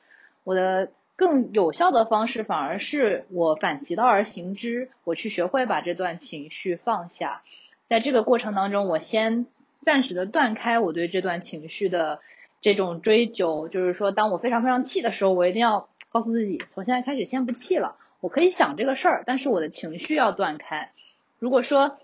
[0.42, 0.88] 我的。
[1.16, 7.42] 更有效的方式反而是我反其道而行之，我去学会把这段情绪放下，
[7.88, 9.46] 在这个过程当中，我先
[9.80, 12.20] 暂时的断开我对这段情绪的
[12.60, 20.90] 这种追究，就是说，当我非常非常气的时候，我一定要告诉自己，从现在开始先不气了，我可以想这个事儿，但是我的情绪要断开。
[21.38, 21.96] 如果说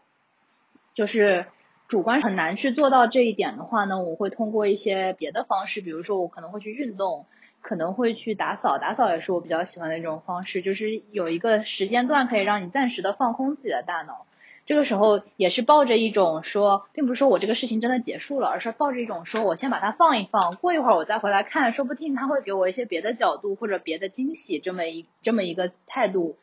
[0.95, 1.45] 就是
[1.87, 7.27] 主观很难去做到这一点的话呢，我会通过一些别的方式，比如说我可能会去运动。
[7.63, 14.27] 可能会去打扫，打扫也是我比较喜欢的一种方式，就是有一个时间段可以让你暂时的放空自己的大脑。
[14.65, 26.37] 这个时候也是抱着一种说，并不是说我这个事情真的结束了，而是抱着一种说我先把它放一放，过一会儿我再回来看，说不定他会给我一些别的角度或者别的惊喜，这么一这么一个态度，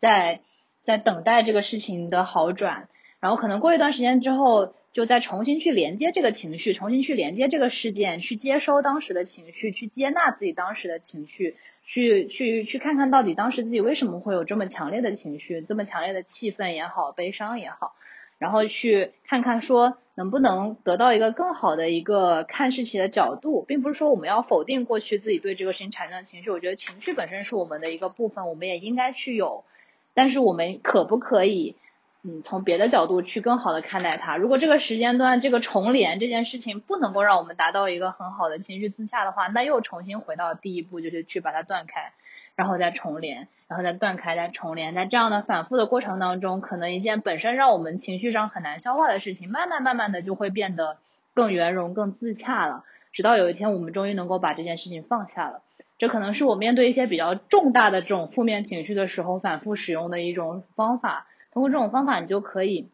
[0.00, 0.40] 在
[0.84, 2.88] 在等待这个事情的好转。
[3.24, 4.74] 然后可能过一段时间之后。
[4.94, 17.96] 就再重新去连接这个情绪，重新去连接这个事件，去接收当时的情绪，去接纳自己当时的情绪，去去去看看到底当时自己为什么会有这么强烈的情绪，这么强烈的气氛也好，悲伤也好，
[18.38, 29.64] 然后去看看说能不能得到一个更好的一个看事情的角度，并不是说我们要否定过去自己对这个事情产生的情绪，我觉得情绪本身是我们的一个部分，我们也应该去有，
[30.14, 31.74] 但是我们可不可以？
[32.26, 34.38] 嗯，从别的角度去更好的看待它。
[34.38, 42.12] 如果这个时间段这个重连这件事情不能够让我们达到一个很好的情绪自洽的话，那又重新回到第一步，就是去把它断开，
[42.56, 44.94] 然后再重连，然后再断开，再重连。
[44.94, 50.96] 在这样的反复的过程当中，可能一件本身让我们情绪上很难消化的事情，慢慢慢慢的就会变得
[51.34, 52.84] 更圆融、更自洽了。
[53.12, 55.60] 直到有一天，我们终于能够把这件事情放下了。
[55.98, 61.26] 这可能是我面对一些比较重大的这种负面情绪的时候，反复使用的一种方法。
[61.54, 62.88] 通过这种方法，你就可以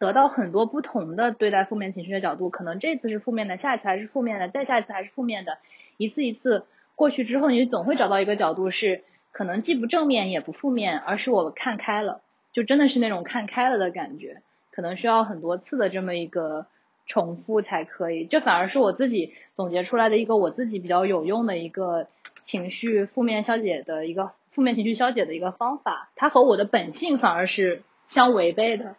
[0.00, 2.50] 得到很多不同的对待负面情绪的角度。
[2.50, 5.58] 可能这次是负面的，下一次还是负面的，再下一次还是负面的。
[5.96, 12.20] 一次一次过去之后，你总会找到一个角度，是可能既不正面也不负面，而是我看开了，
[12.52, 14.42] 就真的是那种看开了的感觉。
[14.72, 16.66] 可能需要很多次的这么一个
[17.06, 18.26] 重复才可以。
[18.26, 22.08] 这反而是我自己总结出来的一个我自己比较有用的一个
[22.42, 24.32] 情绪负面消解的一个。
[24.56, 28.96] 负面情绪消解的一个方法，它和我的本性反而是相违背的。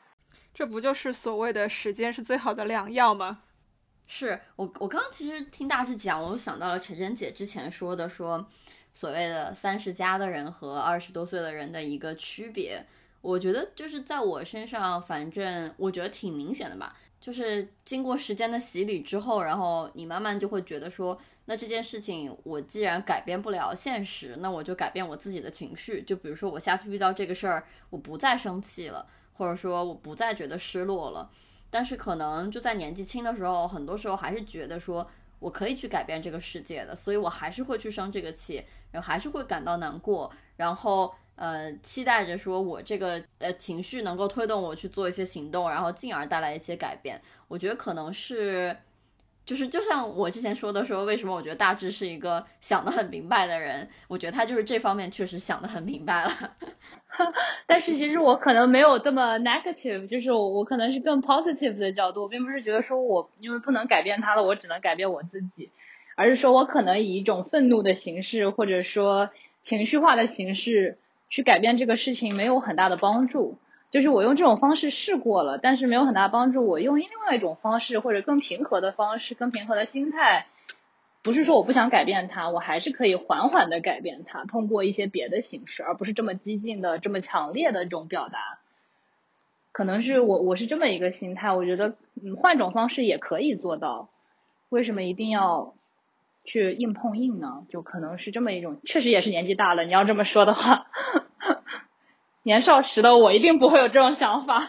[0.54, 3.40] 这不就是所谓的时间是最好的良药吗？
[4.06, 8.48] 是我，我刚刚其实听大致讲，我想到了晨晨姐之前说的，说
[8.94, 12.86] 所谓的三十加的人和二十多岁的人的一个区别。
[13.22, 16.96] 我觉得就是在我身上，反正我觉得挺明显的吧。
[17.20, 21.20] 就是经过时间的洗礼之后，然后你慢慢就会觉得说。
[21.50, 26.02] 那这件事情，我既然改变不了现实，那我就改变我自己的情绪。
[26.04, 31.30] 就比如说，我下次遇到这个事儿，我不再生气了，或者说我不再觉得失落了。
[31.70, 47.22] 但是可能就在年纪轻的时候，很多时候还是觉得说我可以去改变这个世界的，所以我还是会去生这个气，然后还是会感到难过，然后呃期待着说我这个呃情绪能够推动我去做一些行动，然后进而带来一些改变。
[47.48, 48.76] 我觉得可能是，
[49.48, 56.32] 就是就像我之前说的说，为什么我觉得大致是一个想得很明白的人，我觉得他就是这方面确实想得很明白了。
[57.66, 65.70] 但是其实我可能没有这么 negative，就是我可能是更 positive 的角度，并不是觉得说我因为不能改变他了，我只能改变我自己，
[66.18, 69.30] 而是说我可能以一种愤怒的形式，或者说
[69.62, 70.98] 情绪化的形式
[71.30, 73.58] 去改变这个事情，没有很大的帮助。
[73.90, 76.68] 就是我用这种方式试过了，但是没有很大帮助。
[76.68, 80.48] 我用另外一种方式，或者更平和的方式，更平和的心态。
[81.24, 88.60] 不是说我不想改变它，我还是可以缓缓的改变它，通过一些别的形式，而不是这么激进的、这么强烈的这种表达。
[89.72, 94.10] 可能是我我是这么一个心态，我觉得嗯换种方式也可以做到。
[94.70, 95.76] 为什么一定要
[96.46, 97.66] 去硬碰硬呢？
[97.70, 99.84] 就可能是这么一种，确实也是年纪大了。
[99.84, 100.88] 你要这么说的话，
[102.48, 104.68] 年少时的我一定不会有这种想法。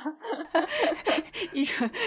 [1.55, 1.89] 一种。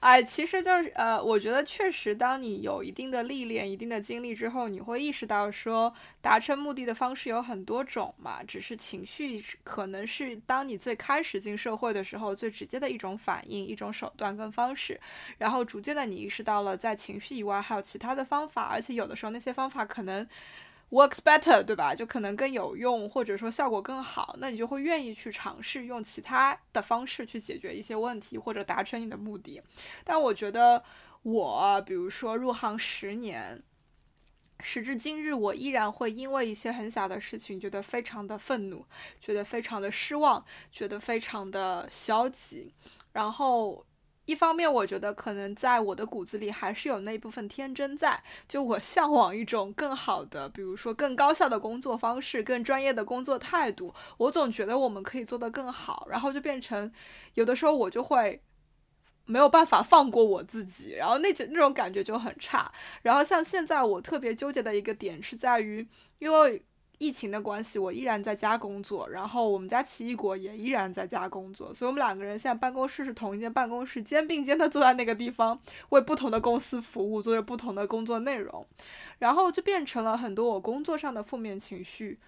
[0.00, 8.42] 哎，其实就是呃，我觉得确实，当你有一定的历练、一定的经历之后，你会意识到说，达成目的的方式有很多种嘛。
[8.42, 14.98] 只是情绪可能是当你最开始进社会的时候最直接的一种反应、一种手段跟方式。
[15.38, 20.26] 然后逐渐的，你意识到了在情绪以外还有其他的方法，而且有的时候那些方法可能。
[20.90, 21.94] Works better，对吧？
[21.94, 29.62] 就可能更有用，或者说效果更好，那你就会愿意去尝试用其他的方式去解决一些问题，或者达成你的目的。
[30.02, 30.82] 但我觉得，
[31.22, 33.62] 我比如说入行十年，
[34.58, 38.84] 时至今日，我依然会因为一些很小的事情觉得非常的愤怒，
[39.20, 42.74] 觉得非常的失望，觉得非常的消极，
[43.12, 43.86] 然后。
[44.30, 53.92] 一方面，我觉得可能在我的骨子里还是有那部分天真在，就我向往一种更好的，比如说更高效的工作方式，更专业的工作态度。
[54.18, 56.92] 我总觉得我们可以做得更好，然后就变成
[57.34, 58.40] 有的时候我就会
[59.24, 62.70] 没有办法放过我自己，然后那种那种感觉就很差。
[63.02, 65.88] 然后像现在我特别纠结的一个点是在于，
[66.20, 66.62] 因为。
[67.00, 78.66] 疫情的关系，我依然在家工作，然后我们家奇异果也依然在家工作，所以我们两个人现在办公室是同一间办公室，肩并肩的坐在那个地方，为不同的公司服务，做着不同的工作内容，
[79.18, 82.18] 然后就变成了很多我工作上的负面情绪，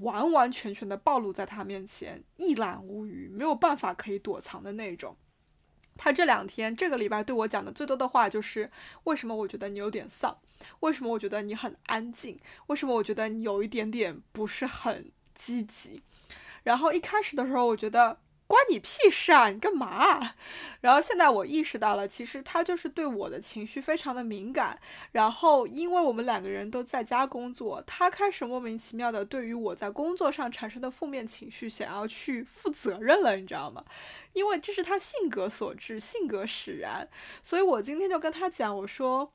[0.00, 5.14] 完完全全的暴露在他面前，一览无余，没有办法可以躲藏的那种。
[5.96, 8.70] 他这两天这个礼拜对我讲的最多的话就是：
[9.04, 10.36] 为什么我觉得你有点丧？
[10.80, 12.38] 为什么我觉得你很安静？
[12.66, 16.02] 为什么我觉得你有一点点不是很积极？
[16.64, 18.18] 然后一开始的时候，我觉得。
[18.46, 19.48] 关你屁事啊！
[19.48, 20.34] 你干嘛？
[20.82, 24.78] 然后现在我意识到了，其实他就是对我的情绪非常的敏感。
[25.12, 33.82] 然后因为我们两个人都在家工作，他开始莫名其妙的对于我在工作上产生的负面情绪想要去负责任了，你知道吗？
[34.34, 37.08] 因为这是他性格所致，性格使然。
[37.42, 39.32] 所以我今天就跟他讲，我说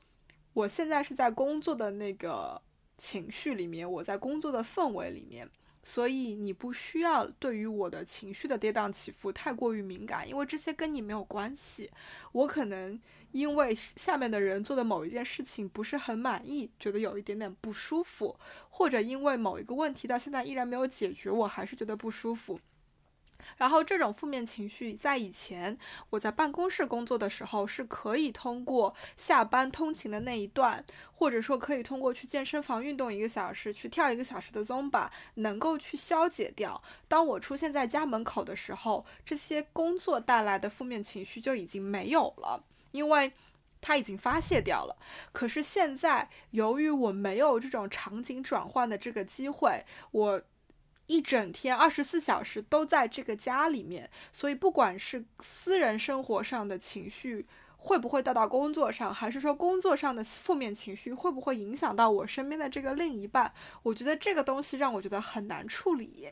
[0.52, 2.62] 我现在是在工作的那个
[2.96, 5.50] 情绪里面，我在工作的氛围里面。
[5.92, 11.90] 所以你不需要对于我的情绪的跌宕起伏太过于敏感，因为这些跟你没有关系。
[12.30, 12.96] 我可能
[13.32, 18.38] 因为下面的人做的某一件事情不是很满意，觉得有一点点不舒服，
[18.68, 22.60] 或者因为某一个问题到现在依然没有解决，我还是觉得不舒服。
[23.56, 25.76] 然后这种负面情绪在以前
[26.10, 36.82] 我在办公室工作的时候是可以通过下班通勤的那一段，或者说可以通过去健身房运动一个小时，去跳一个小时的 Zumba，能够去消解掉。
[37.08, 43.32] 当我出现在家门口的时候，这些工作带来的负面情绪就已经没有了，因为
[43.80, 44.96] 它已经发泄掉了。
[45.32, 50.42] 可是现在由于我没有这种场景转换的这个机会，我。
[51.10, 57.44] 一整天二十四小时都在这个家里面，所以不管是私人生活上的情绪
[57.78, 63.52] 会不会带到工作上，还是说工作上的负面情绪会不会影响到我身边的这个另一半，
[63.82, 66.30] 我觉得这个东西让我觉得很难处理。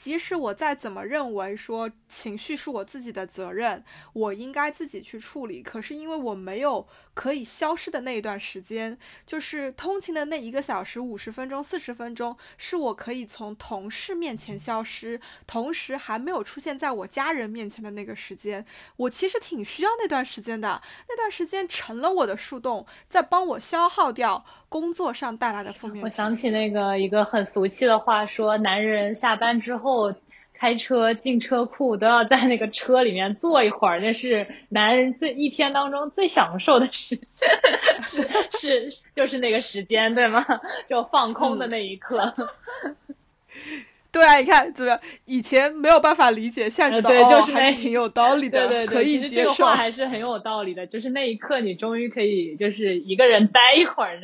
[0.00, 3.84] 即使我再怎么认为说情绪是我自己的责任，
[4.14, 8.96] 我应该自己去处理，可是因为我没有可以消失的那一段时间，
[9.26, 18.64] 就是通勤的那一个小时、五十分钟、四十分钟，是我可以从同事面前消失，同时还没有出现在我家人面前的那个时间，
[18.96, 20.80] 我其实挺需要那段时间的。
[21.10, 26.02] 那段时间成了我的树洞，在帮我消耗掉工作上带来的负面。
[26.02, 29.89] 我想起那个一个很俗气的话，说男人下班之后。
[29.90, 30.14] 后
[30.54, 37.18] 开车进车库都要在那个车里面坐一会儿，那是男人最一天当中最享受的事，
[38.02, 40.44] 是是就是那个时间对吗？
[40.88, 42.34] 就放空的那一刻。
[44.12, 45.00] 对啊，你看怎么样？
[45.24, 49.42] 以前没有办法理解，现在觉得哦，还是挺有道理的，对对对，可以接受。
[49.42, 54.20] 这个话还是很有道理的，就是那一刻你终于可以就是一个人待一会儿。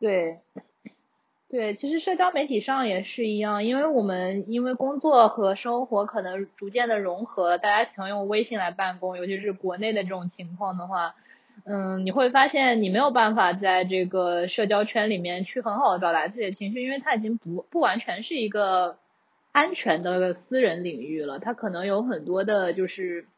[0.00, 0.38] 对。
[1.48, 11.14] 对，其实社交媒体上也是一样，因为我们因为工作和生活可能逐渐的融合，大家喜欢用微信来办公，尤其是国内的这种情况的话，
[11.64, 18.98] 嗯，你会发现你没有办法在这个社交圈里面去很好的表达自己的情绪，因为它已经不不完全是一个
[19.52, 23.28] 安全的私人领域了，它可能有很多的就是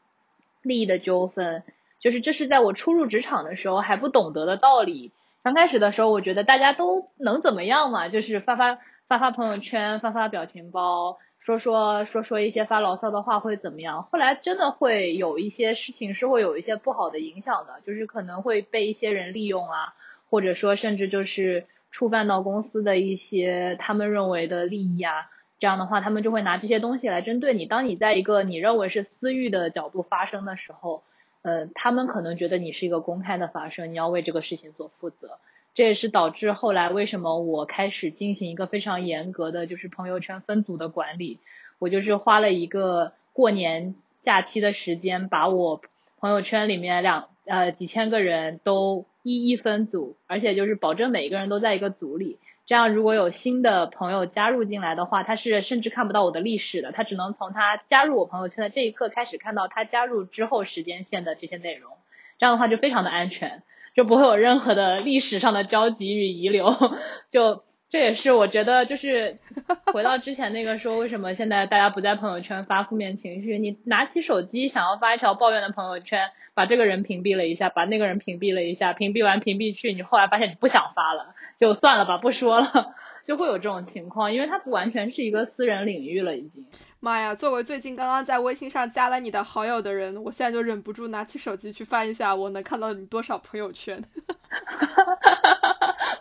[0.63, 1.63] 利益的纠纷，
[2.01, 5.13] 就是这是在我初入职场的时候还不懂得的道理。
[5.49, 14.03] 刚开始的时候，我觉得大家都能怎么样嘛，就是发发发发朋友圈，发发表情包，说说说说一些发牢骚的话会怎么样？
[14.03, 19.95] 后来真的会有一些事情是会有一些不好的影响的，就是可能会被一些人利用啊，
[20.29, 27.65] 或者说甚至就是触犯到公司的一些他们认为的利益啊，这样的话他们就会拿这些东西来针对你。
[27.65, 31.03] 当你在一个你认为是私欲的角度发生的时候。
[31.49, 35.39] 呃，他们可能觉得你是一个公开的发生，你要为这个事情所负责。
[35.75, 41.39] 这也是导致后来为什么我开始进行一个非常严格的，就是朋友圈分组的管理。
[41.79, 45.81] 我就是花了一个过年假期的时间，把我
[46.19, 52.37] 朋友圈里面两呃几千个人都一一分组，而且就是保证每一个人都在一个组里。
[52.69, 61.93] 这样，如果有新的朋友加入进来的话，他是甚至看不到我的历史的，他只能从他加入我朋友圈的这一刻开始看到他加入之后时间线的这些内容。
[62.39, 63.63] 这样的话就非常的安全，
[63.95, 66.75] 就不会有任何的历史上的交集与遗留。
[67.33, 69.39] 就这也是我觉得，就是
[69.93, 73.59] 回到之前那个说，为什么现在大家不在朋友圈发负面情绪？
[73.59, 81.35] 你拿起手机想要发一条抱怨的朋友圈，把这个人屏蔽了一下，把那个人屏蔽了一下，屏蔽完屏蔽去，你后来发现你不想发了。
[81.59, 86.67] 就算了吧，不说了，就会有这种情况，因为它不完全是一个私人领域了，已经。
[87.01, 87.35] 妈呀！
[87.35, 94.03] 作为最近刚刚在微信上加了你的好友的人，我现在就忍不住拿起手机去翻一下，我能看到你多少朋友圈？
[94.51, 95.58] 哈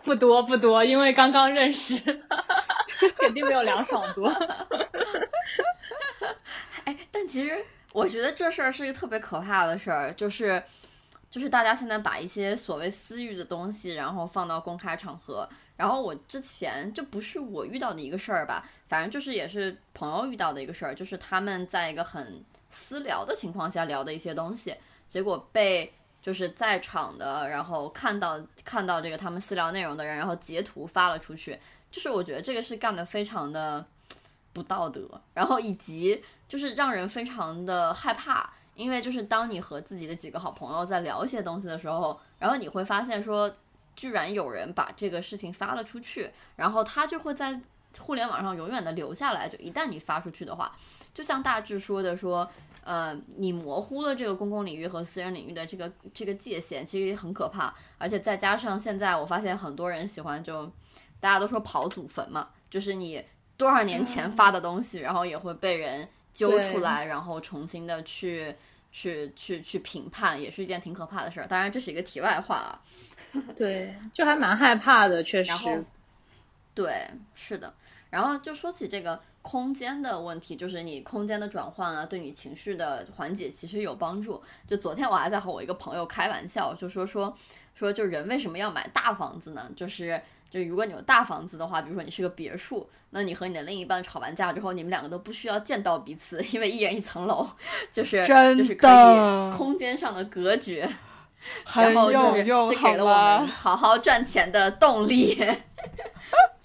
[0.07, 2.01] 不多不多，因为刚刚认识，
[3.19, 4.27] 肯定没有凉爽多。
[6.85, 10.63] 哎，但其实我觉得这事儿是一个特别可怕的事儿，就是。
[11.29, 15.47] 就是大家现在把一些所谓私域的东西，然后放到公开场合。
[15.75, 24.73] 然后我之前就不是我遇到的一个事儿吧，反正就是也是朋友遇到的一个事儿，就是他们在一个很私聊的情况下聊的一些东西，
[25.09, 25.93] 结果被
[26.27, 31.57] 就是在场的，然后看到看到这个他们私聊内容的人，然后截图发了出去。
[31.89, 33.85] 就是我觉得这个是干的非常的
[34.51, 38.51] 不道德，然后以及就是让人非常的害怕。
[38.75, 43.49] 因为就是当你和自己的几个好朋友在聊一些东西的时候，然后你会发现说，
[43.95, 47.57] 居然有人把这个事情发了出去，然后他就会在
[47.97, 49.47] 互联网上永远的留下来。
[49.47, 50.75] 就一旦你发出去的话，
[51.13, 52.51] 就像大致说的说，
[52.87, 57.73] 呃，你模糊了这个公共领域和私人领域的这个这个界限，其实也很可怕。
[57.97, 60.65] 而且再加上现在我发现很多人喜欢就，
[61.19, 63.23] 大家都说跑祖坟嘛， 就是你
[63.57, 68.55] 多少年前发的东西，然后也会被人揪出来，然后重新的去。
[68.89, 72.81] 去去去评判也是一件挺可怕的事儿，当然这是一个题外话啊。
[73.55, 75.83] 对，就还蛮害怕的，确实。
[76.73, 77.71] 对，是的。
[78.09, 84.41] 然后就说起这个空间的问题，就是你空间的转换啊，对你情绪的缓解其实有帮助。
[84.67, 87.33] 就昨天我还在和我一个朋友开玩笑，就说说
[87.73, 89.69] 说，就人为什么要买大房子呢？
[89.75, 90.21] 就是。
[90.49, 97.45] 就如果你有大房子的话，比如说你是个别墅，那你和你的另一半吵完架之后，你们两个都不需要见到彼此，因为一人一层楼，
[97.91, 100.89] 就是就是可以空间上的隔绝，
[101.65, 102.11] 很有
[102.45, 105.37] 用，这给了我们好好赚钱的动力。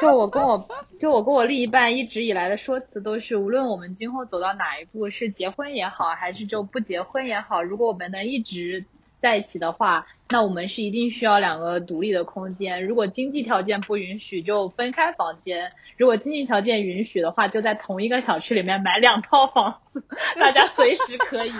[0.02, 0.68] 就我跟我
[1.00, 8.84] 就我跟我另一半一直以来的说辞都是，无论我们今后走到哪一步，是结婚也好，还是就不结婚也好，如果我们能一直。
[9.22, 12.84] 在一起的话，那我们是一定需要两个独立的空间。
[12.84, 20.02] 如果经济条件不允许，就分开房间；如果经济条件允许的话，就在同一个小区里面买两套房子，
[20.40, 21.50] 大家随时可以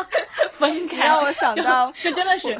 [0.56, 1.04] 分开。
[1.04, 2.56] 让我想到，这真的是，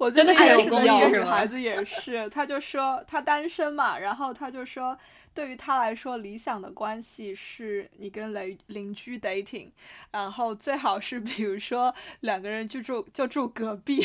[0.00, 4.98] 我真的是一个女孩子也是，她就说她单身嘛，然后她就说。
[5.32, 9.70] 对于他来说，理想的关系是你跟邻邻居 dating，
[10.10, 14.04] 然后最好是比如说两个人就住就住隔壁，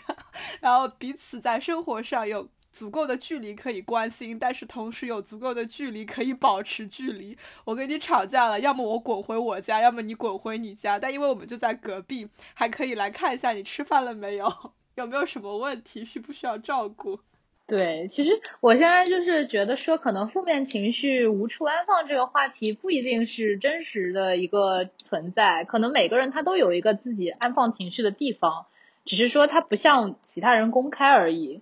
[0.60, 7.36] 然后彼此在生活上有足够的距离可以关心，但是同时有足够的距离可以保持距离。
[7.64, 10.98] 我跟你吵架了，要么我滚回我家，要么你滚回你家。
[10.98, 17.20] 但因为我们就在隔壁，还可以来看一下你吃饭了没有，有没有什么问题，需不需要照顾。
[17.66, 28.64] 对，其实我现在就是觉得说，可能负面情绪无处安放这个话题不一定是真实的一个存在，可能每个人他都有一个自己安放情绪的地方，
[29.04, 31.60] 只是说他不向其他人公开而已。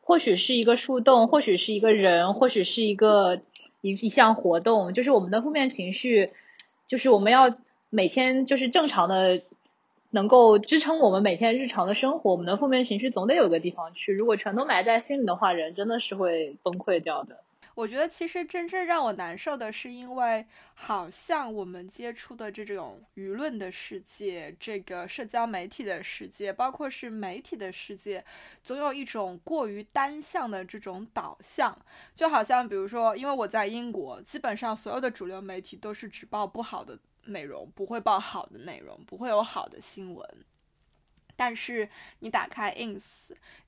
[0.00, 3.42] 或许是一个树洞，或许是一个人，或许是一个
[3.80, 6.30] 一一项活动，就是我们的负面情绪，
[6.88, 7.56] 就是我们要
[7.90, 9.42] 每天就是正常的。
[10.14, 14.12] 能够支撑我们每天日常的生活，我们的负面情绪总得有个地方去。
[14.12, 17.42] 如果全都埋在心里的话，人真的是会崩溃掉的。
[17.74, 28.24] 我觉得其实真正让我难受的是，因为好像我们接触的这种舆论的世界，这个社交媒体的世界，包括是媒体的世界，
[28.62, 31.76] 总有一种过于单向的这种导向。
[32.14, 36.96] 就好像比如说，因为我在英国，基本上所有的主流媒体都是只报不好的。
[37.24, 40.44] 美容不会报好的内容，不会有好的新闻。
[41.36, 41.88] 但是
[42.20, 43.02] 你打开 ins，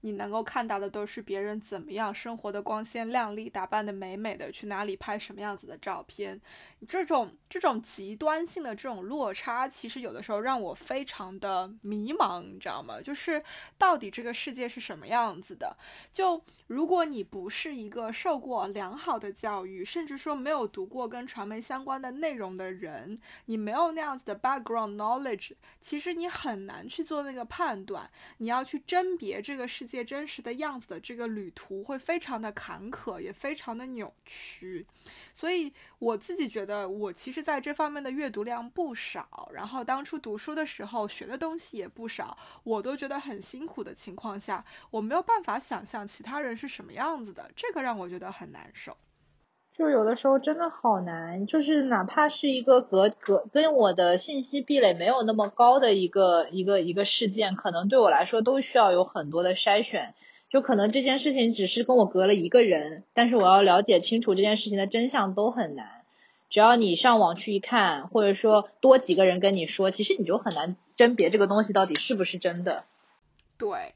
[0.03, 6.41] 你能够看到的都是别人怎么样生活的光鲜亮丽，打扮的美美的，去哪里拍什么样子的照片。
[6.87, 13.01] 这种这种极端性的这种落差，其实有的时候让我非常的迷茫，你知道吗？
[13.01, 13.43] 就是
[13.79, 15.77] 到底这个世界是什么样子的？
[16.13, 27.47] 就如果你不是一个受过良好的教育，甚至说没有读过跟传媒相关的内容的人，你没有那样子的 background knowledge，其实你很难去做那个。
[27.57, 34.85] 判断你要去甄别这个世界真实的样子的这个旅途会非常的坎坷，也非常的扭曲。
[35.33, 42.35] 所以我自己觉得，我其实是在这方面的阅读量不少，然后当初读书的时候学的东西也不少，
[42.65, 48.97] 我都觉得很辛苦的情况下，我没有办法想象其他人是什么样子的，这个让我觉得很难受。
[49.77, 60.15] 就有的时候真的好难，就是哪怕是一个隔隔跟我的信息壁垒没有那么高的一个一个一个事件，可能对我来说都需要有很多的筛选。
[60.49, 65.96] 就可能这件事情只是跟我隔了一个人，但是我要了解清楚这件事情的真相都很难。
[66.57, 72.85] 只要你上网去一看，或者说多几个人跟你说，其实你就很难甄别这个东西到底是不是真的。
[73.59, 73.95] 对，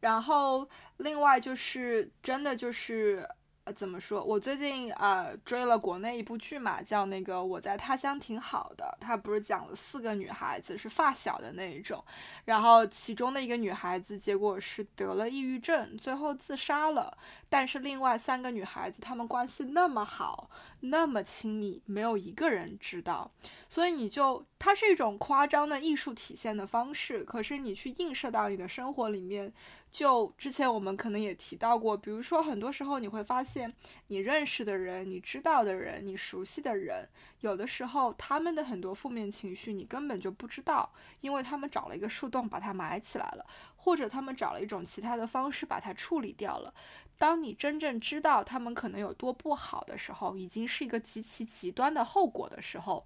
[0.00, 3.28] 然后另外就是真的就是。
[3.72, 4.22] 怎么说？
[4.22, 8.84] 我最近呃追了国内一部剧嘛，叫那个《我在他乡挺好的》。
[9.02, 12.04] 它不是讲了四个女孩子是发小的那一种，
[12.44, 17.16] 然后其中的一个女孩子结果是得了抑郁症，最后自杀了。
[17.48, 20.48] 但是另外三个女孩子她们关系那么好，
[20.80, 23.30] 那么亲密，没有一个人知道。
[23.68, 29.52] 所以你就它是一种夸张的艺术体现的方式，可是你去映射到你的生活里面。
[29.90, 33.74] 就之前我们可能也提到过，比如说很多时候你会发现，
[34.06, 37.08] 你认识的人、你知道的人、你熟悉的人，
[37.40, 46.72] 有的时候他们的很多负面情绪你根本就不知道，因为他们找了一个树洞把它埋起来了，或者他们找了一种其他的方式把它处理掉了。
[47.18, 53.04] 当你真正知道他们可能有多不好的时候，已经是一个极其极端的后果的时候，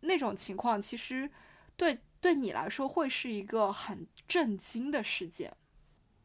[0.00, 1.28] 那种情况其实
[1.76, 5.52] 对对你来说会是一个很震惊的事件。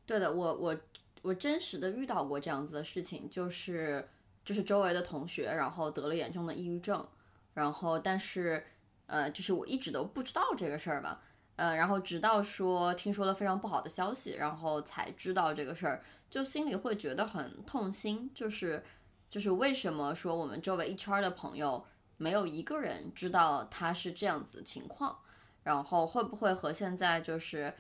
[0.10, 0.76] 对的，我我
[1.22, 4.10] 我真实的遇到过这样子的事情，就是
[4.44, 7.08] 就是周围的同学，然后得了严重的抑郁症，
[7.54, 8.66] 然后但是
[9.06, 11.22] 呃，就是我一直都不知道这个事儿吧，
[11.58, 18.84] 呃，然后直到说听说了非常不好的消息，然后才知道这个事儿，就心里会觉得很痛心，就是
[19.30, 21.86] 就是为什么说我们周围一圈的朋友
[22.18, 25.20] 没有一个人知道他是这样子情况，
[25.62, 27.76] 然后会不会和现在就是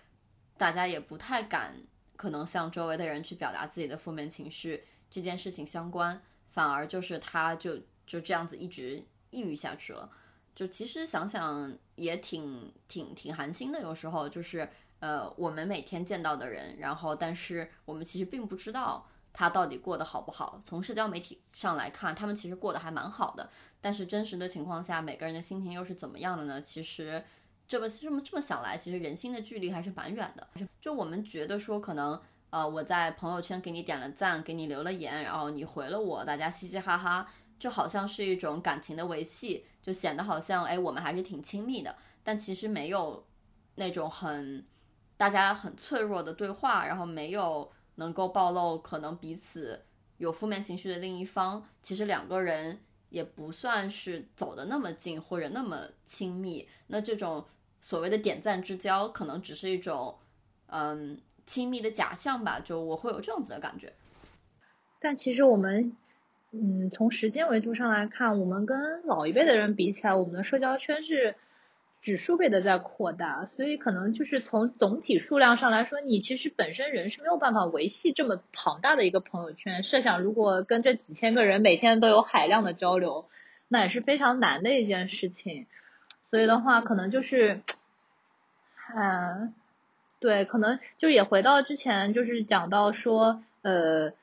[0.59, 1.73] 大家也不太敢。
[2.20, 10.11] 可能向周围的人去表达自己的负面情绪这件事情相关，反而就是他就就这样子一直抑郁下去了。
[10.53, 14.67] 就其实想想也挺挺挺寒心的，有时候就是
[14.99, 20.59] 呃我们每天见到的人，然后但是我们其实并不知道他到底过得好不好。
[20.61, 23.49] 从社交媒体上来看，他们其实过得还蛮好的，
[23.80, 26.61] 但是真实的情况下，每个人的心情又是怎么样的呢？
[26.61, 27.24] 其实。
[27.70, 30.47] 这么这么这么想来，其实人心的距离还是蛮远的。
[30.82, 41.95] 就我们觉得说，可能呃，我在朋友圈给你点了赞，给你留了言，然后你回了我，大家嘻嘻哈哈，就好像是一种感情的维系，就显得好像哎，我们还是挺亲密的。
[42.24, 43.24] 但其实没有
[43.76, 44.65] 那种很
[45.15, 49.86] 大家很脆弱的对话，然后没有能够暴露可能彼此
[50.17, 56.67] 有负面情绪的另一方，其实两个人也不算是走的那么近或者那么亲密。
[56.88, 57.45] 那这种。
[57.82, 60.15] 所谓的点赞之交，可能只是一种
[60.67, 63.93] 嗯亲密的假象吧，就我会有这样子的感觉。
[64.99, 65.95] 但其实我们，
[66.51, 71.36] 嗯，从时间维度上来看，我们跟老一辈的人比起来，我们的社交圈是
[72.01, 79.84] 指数倍的在扩大，所以可能就是从总体数量上来说，你其实本身人是没有办法维系这么庞大的一个朋友圈。
[79.84, 83.25] 设想如果跟这几千个人每天都有海量的交流，
[83.67, 85.65] 那也是非常难的一件事情。
[86.30, 87.61] 所以的话，可能就是，
[88.95, 89.53] 嗯，
[90.19, 94.13] 对，可能就也回到之前就是讲到说，呃。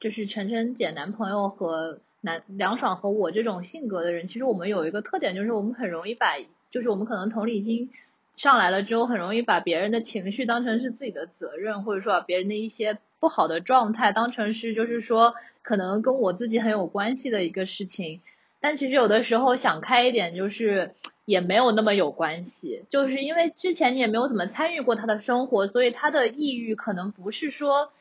[0.00, 6.38] 就是晨晨姐男朋友和男梁爽和我这种性格的人，其实我们有一个特点，就是我们很容易把，
[6.72, 7.88] 就是我们可能同理心
[8.34, 18.20] 上来了之后，很容易把别人的情绪当成是自己的责任，或者说把别人的一些不好的状态当成是，就是说可能跟我自己很有关系的一个事情。
[18.58, 27.92] 但其实有的时候想开一点，就是也没有那么有关系，就是因为之前你也没有怎么参与过他的生活，所以他的抑郁可能不是说。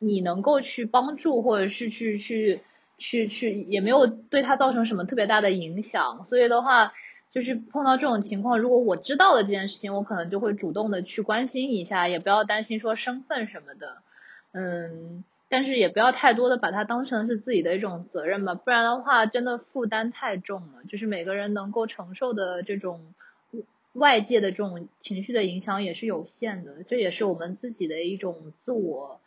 [0.00, 2.60] 你能够去帮助，或者是去去
[2.98, 6.26] 去去，也没有对他造成什么特别大的影响。
[6.28, 6.92] 所以的话，
[7.32, 14.02] 就是碰到这种情况，如果我知道了这件事情，我可能就会主动的去关心一下，也不要担心说身份什么的。
[14.52, 15.24] 嗯，
[15.54, 20.82] 但是也不要太多的把它当成是自己的一种责任吧，不然的话真的负担太重了。
[20.88, 23.14] 就是每个人能够承受的这种
[23.92, 29.20] 外界的这种情绪的影响也是有限的，这也是我们自己的一种自我。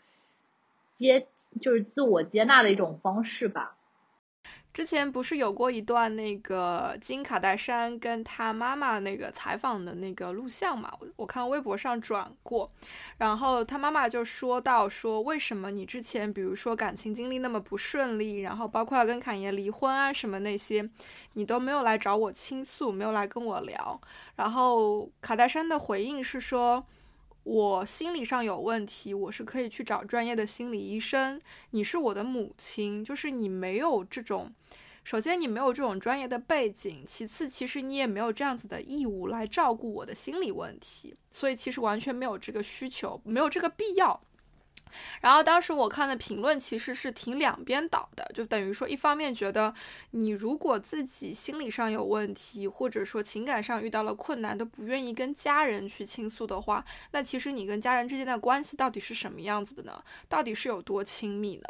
[0.97, 1.27] 接
[1.61, 3.76] 就是自我接纳的一种方式吧。
[4.77, 10.93] 之前不是有过一段那个金卡戴珊跟她妈妈那个采访的那个录像嘛？
[10.99, 12.69] 我我看微博上转过，
[13.17, 20.87] 然后她妈妈就说到说，为什么你之前比如说感情经历那么不顺利，然后包括要跟侃爷离婚啊什么那些，
[21.33, 23.99] 你都没有来找我倾诉，没有来跟我聊。
[24.35, 26.85] 然后卡戴珊的回应是说。
[27.47, 31.39] 我心理上有问题，我是可以去找专业的心理医生。
[31.69, 34.53] 你是我的母亲，就是你没有这种，
[35.05, 44.19] 首先你没有这种专业的背景，其次其实你也没有这样子的义务来照顾我的心理问题，所以其实完全没有这个需求，没有这个必要。
[45.21, 49.73] 然后当时我看的评论其实是挺两边倒的，就等于说，一方面觉得
[50.11, 60.03] 你如果自己心理上有问题，或者说情感上遇到了困难，都不愿意跟家人去倾诉的话，那其实你跟家人之间的关系到底是什么样子的呢？
[60.27, 61.63] 到底是有多亲密呢？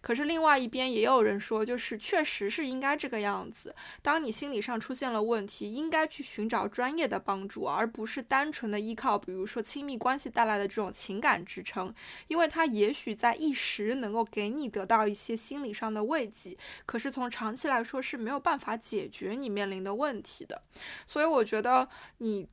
[0.00, 3.74] 可是另外一边也有人说，就是确实是应该这个样子。
[4.00, 11.92] 当你心理上出现了问题，应该去寻找专业的帮助，而不是单纯的依靠，比如说亲密关系带来的这种情感支撑，
[12.28, 16.56] 因为它他也许在一时能够给你得到一些心理上的慰藉，
[16.86, 20.62] 可是从长期来说是没有办法解决你面临的问题的。
[21.04, 21.88] 所以我觉得
[22.18, 22.48] 你。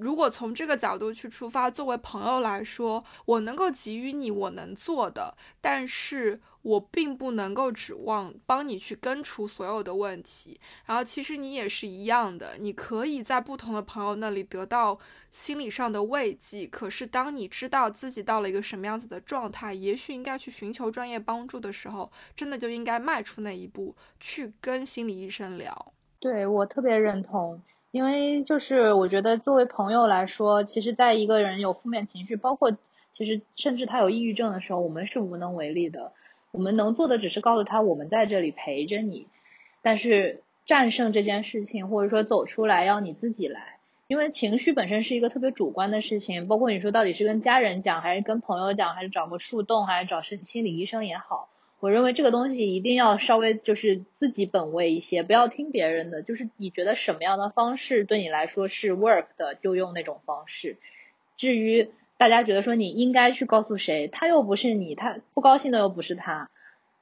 [0.00, 10.60] 如果从这个角度去出发，作为朋友来说，我能够给予你我能做的，但是我并不能够指望帮你去根除所有的问题。
[10.84, 14.98] 然后，其实你也是一样的，你可以在不同的朋友那里得到
[15.30, 16.66] 心理上的慰藉。
[16.66, 25.92] 可是，当你知道自己到了一个什么样子的状态，也许应该去寻求专业帮助的时候，真的就应该迈出那一步，去跟心理医生聊。
[26.20, 27.62] 对我特别认同。
[27.90, 32.76] 因为就是我觉得作为朋友来说，其实在一个人有负面情绪，包括
[33.10, 36.12] 其实甚至他有抑郁症的时候，我们是无能为力的。
[36.50, 39.26] 我们能做的只是告诉他我们在这里陪着你，
[39.82, 46.48] 但是战胜这件事情或者说走出来要你自己来，因为情绪本身是一个特别主观的事情。
[46.48, 51.48] 包括你说到底是跟家人讲，还是跟朋友讲，还是找个树洞，还是找心心理医生也好。
[51.80, 56.22] 我认为这个东西一定要稍微就是自己本位一些，不要听别人的。
[56.22, 60.76] 就是你觉得什么样的方式对你来说是 work 的，就用那种方式。
[61.36, 61.88] 至于
[62.18, 66.50] 大家觉得说你应该去告诉谁，他又不是你，他不高兴的又不是他，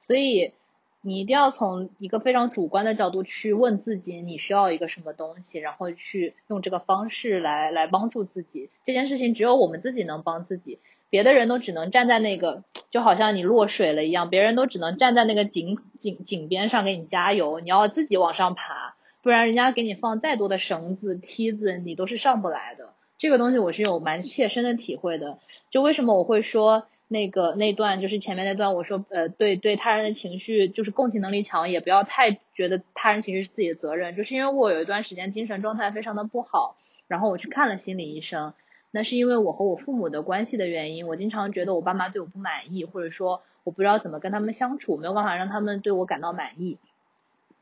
[0.05, 0.53] 所以
[1.01, 8.69] 你一定要从一个非常主观的角度去问自己，你需要一个什么东西，然后去用这个方式来来帮助自己。
[8.83, 10.79] 这件事情只有我们自己能帮自己。
[11.09, 22.89] 别的人都只能站在那个，就好像你落水了一样，别人都只能站在那个井井井边上给你加油，你要自己往上爬，不然人家给你放再多的绳子梯子，你都是上不来的。
[23.17, 25.39] 这个东西我是有蛮切身的体会的。
[25.69, 38.53] 就为什么我会说那个那段就是前面那段，我说呃对对他人的情绪就是共情能力强，也不要太觉得他人情绪是自己的责任，就是因为我有一段时间精神状态非常的不好，然后我去看了心理医生。
[38.91, 46.77] 那是因为我和我父母的关系的原因，我经常觉得我爸妈对我不满意，或者说我不知道怎么跟他们相处，没有办法让他们对我感到满意。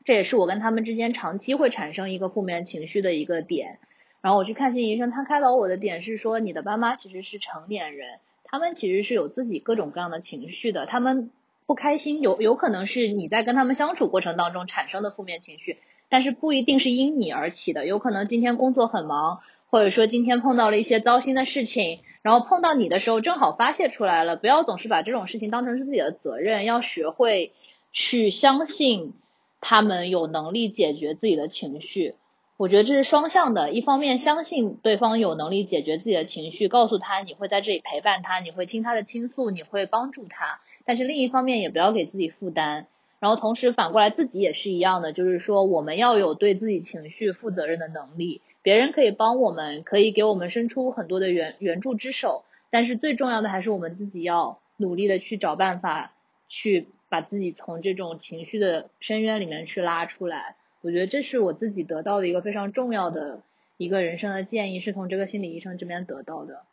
[0.04, 3.80] 这也是我跟他们之间长期会产生一个负面情绪的一个点。
[4.22, 11.30] 然后我去看心理医生，他开导我的点是说，你的爸妈其实是成年人，他们其实是有自己各种各样的情绪的，他们
[11.66, 19.40] 不开心有有可能是你在跟他们相处过程当中产生的负面情绪，但是不一定是因你而起的，有可能今天工作很忙，
[19.70, 27.52] 或者说今天碰到了一些糟心的事情，然后碰到你的时候正好发泄出来了，不要总是把这种事情当成是自己的责任，要学会
[27.92, 29.14] 去相信
[29.60, 32.14] 他们有能力解决自己的情绪。
[32.58, 40.60] 我觉得这是双向的，一方面相信对方有能力解决自己的情绪，告诉他你会在这里陪伴他，你会听他的倾诉，你会帮助他。
[40.86, 42.86] 但是另一方面也不要给自己负担，
[43.18, 48.40] 然后同时反过来自己也是一样的，就是说我们要有对自己情绪负责任的能力。
[48.62, 56.12] 别人可以帮我们，可以给我们伸出很多的援援助之手，但是最重要的还是我们自己要努力的去找办法，
[56.48, 60.56] 去把自己从这种情绪的深渊里面去拉出来。
[60.86, 63.42] 我觉得这是我自己得到的一个非常重要的
[63.76, 66.64] 一个人生的建议，是从这个心理医生这边得到的。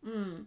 [0.00, 0.46] 嗯，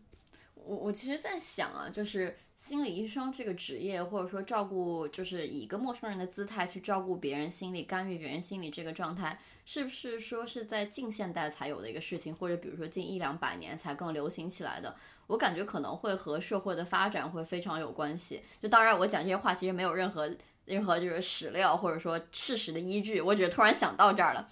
[0.56, 14.96] 我我其实在想啊，就是心理医生这个职业，或者说照顾，就是以一个陌生人的姿态去照顾别人心理、干预别人心理这个状态，是不是说是在近现代才有的一个事情，或者比如说近一两百年才更流行起来的？
[15.28, 18.42] 我感觉可能会和社会的发展会非常有关系。
[18.60, 20.28] 就当然，我讲这些话其实没有任何。
[20.68, 24.47] 任何就是史料或者说事实的依据，我只是突然想到这儿了。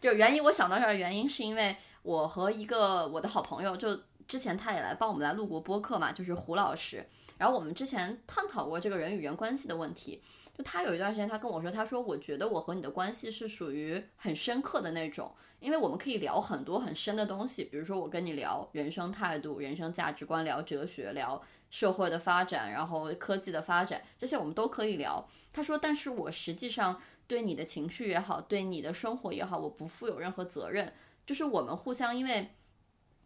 [0.00, 3.96] 就原因，我想到这儿的原因是因为我和一个我的好朋友，就
[4.26, 7.06] 之前他也来帮我们来录过播客嘛，就是胡老师。
[7.38, 10.22] 然后我们之前探讨过这个人与人关系的问题。
[10.56, 21.40] 就他有一段时间，他跟我说，他说我觉得我和你的关系是属于很深刻的那种，因为我们可以聊很多很深的东西，比如说我跟你聊人生态度、人生价值观，聊哲学，聊。
[21.70, 25.28] 社会的发展，然后科技的发展，这些我们都可以聊。
[25.52, 30.92] 他说：“但是我实际上对你的情绪也好，对你的生活也好，我不负有任何责任。
[31.24, 32.50] 就是我们互相，因为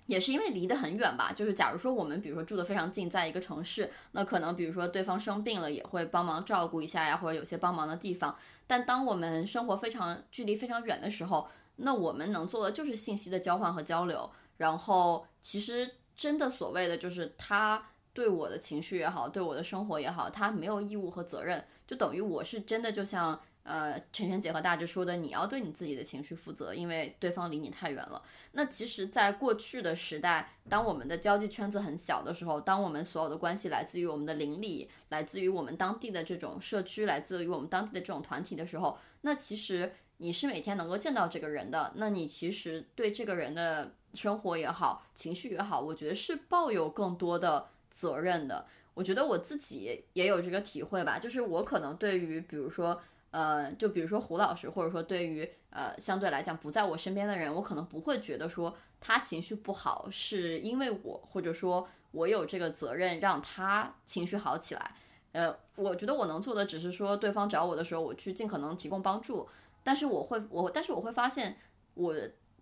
[0.04, 1.32] 也是因为离得很远吧。
[1.34, 8.36] 就是假如说我们比如说住得非常近，在一个城市，那可能比如说对方生病了，也会帮忙照顾一下呀，或者有些帮忙的地方。
[8.66, 14.30] 但当我们生活非常距离非常远的时候，那我们能做的就是信息的交换和交流。
[14.56, 28.22] 然后其实真的所谓的就是他。”对我的情绪也好，对我的生活也好，他没有义务和责任，就等于我是真的，就像呃陈璇姐和大志说的，你要对你自己的情绪负责，因为对方离你太远了。
[28.52, 47.68] 那其实，在过去的时代，当我们的交际圈子很小的时候，当我们所有的关系来自于我们的邻里，来自于我们当地的这种社区，来自于我们当地的这种团体的时候，那其实你是每天能够见到这个人的，那你其实对这个人的生活也好，情绪也好，我觉得是抱有更多的。
[47.94, 53.00] 责任的，我觉得我自己也有这个体会吧，就是我可能对于，比如说，
[53.30, 64.96] 呃，就比如说胡老师，或者说对于，呃，相对来讲不在我身边的人，我可能不会觉得说他情绪不好是因为我，或者说我有这个责任让他情绪好起来。
[65.30, 69.48] 呃，我觉得我能做的只是说对方找我的时候，我去尽可能提供帮助。
[69.84, 71.56] 但是我会，我但是我会发现，
[71.94, 72.12] 我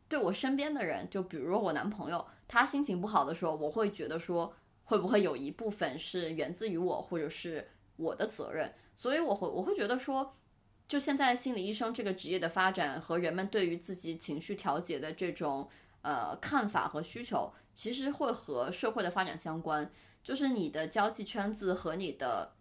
[0.06, 4.54] 对我身边的人，就比如说我男朋友，他心情不好的时候，我会觉得说。
[4.84, 7.66] 会不会有一部分是源自于我，或者是
[7.96, 8.74] 我的责任？
[8.94, 10.34] 所以我会我会觉得说，
[10.86, 15.66] 就现在心理医生这个职业的发展和人们对于自己情绪调节的这种
[16.02, 19.90] 呃看法和需求，其实会和社会的发展相关。
[20.22, 22.52] 就是你的交际圈子和你的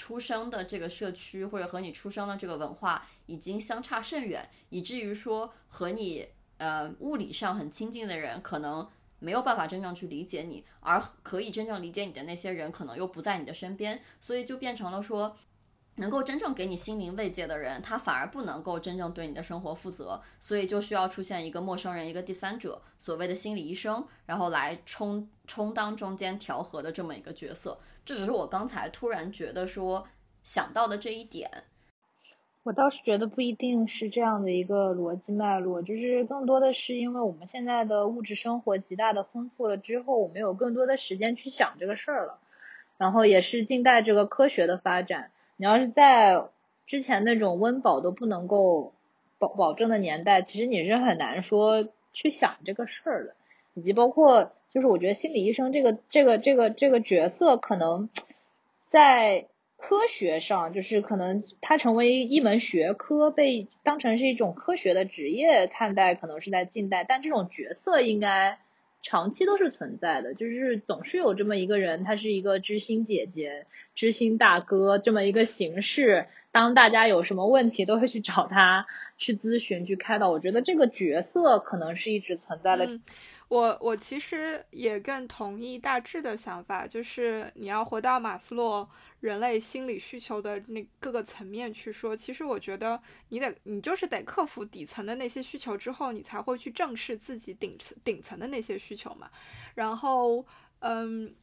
[0.00, 6.26] 出生的这个社区，或者和你出生的这个文化已经相差甚远，以至于说和你
[6.56, 8.88] 呃物理上很亲近的人可能。
[9.22, 15.36] 没有办法真正去理解你，而可以真正理解你的那些人，可能又不在你的身边，所以就变成了说，
[15.96, 27.78] 能够真正给你心灵慰藉的人，他反而不能够真正对你的生活负责，所以就需要出现一个陌生人，一个第三者，所谓的心理医生，然后来充充当中间调和的这么一个角色。
[28.10, 30.08] 这只是我刚才突然觉得说
[30.42, 31.48] 想到的这一点。
[32.64, 42.40] 我倒是觉得不一定是这样的一个逻辑脉络，就是更多的是因为我们现在的物质生活极大的丰富了之后，我们有更多的时间去想这个事儿了。
[42.98, 46.48] 然后也是近代这个科学的发展，你要是在
[46.88, 48.92] 之前那种温饱都不能够
[49.38, 53.36] 保保证的年代，其实你是很难说去想这个事儿的。
[53.74, 58.08] 以及包括就是我觉得心理医生这个这个这个这个角色可能
[58.90, 59.46] 在。
[59.82, 68.58] 科学上就是可能它成为一门学科，被当成是一种科学的职业看待，可能是在近代，但这种角色应该
[69.02, 73.64] 长期都是存在的，就是总是有这么一个人，他是一个知心姐姐、
[73.94, 80.28] 知心大哥这么一个形式，当大家有什么问题，都会去找他去咨询、去开导。
[80.30, 83.00] 我觉得这个角色可能是一直存在的。
[83.50, 88.88] 我我其实也更同意大致的想法，就是你要回到马斯洛
[89.18, 92.16] 人类心理需求的那各个层面去说。
[92.16, 99.30] 其实我觉得你得你就是得克服底层的那些需求之后，你才会去正视自己顶层顶层的那些需求嘛。
[99.74, 100.46] 然后，
[100.78, 101.34] 嗯。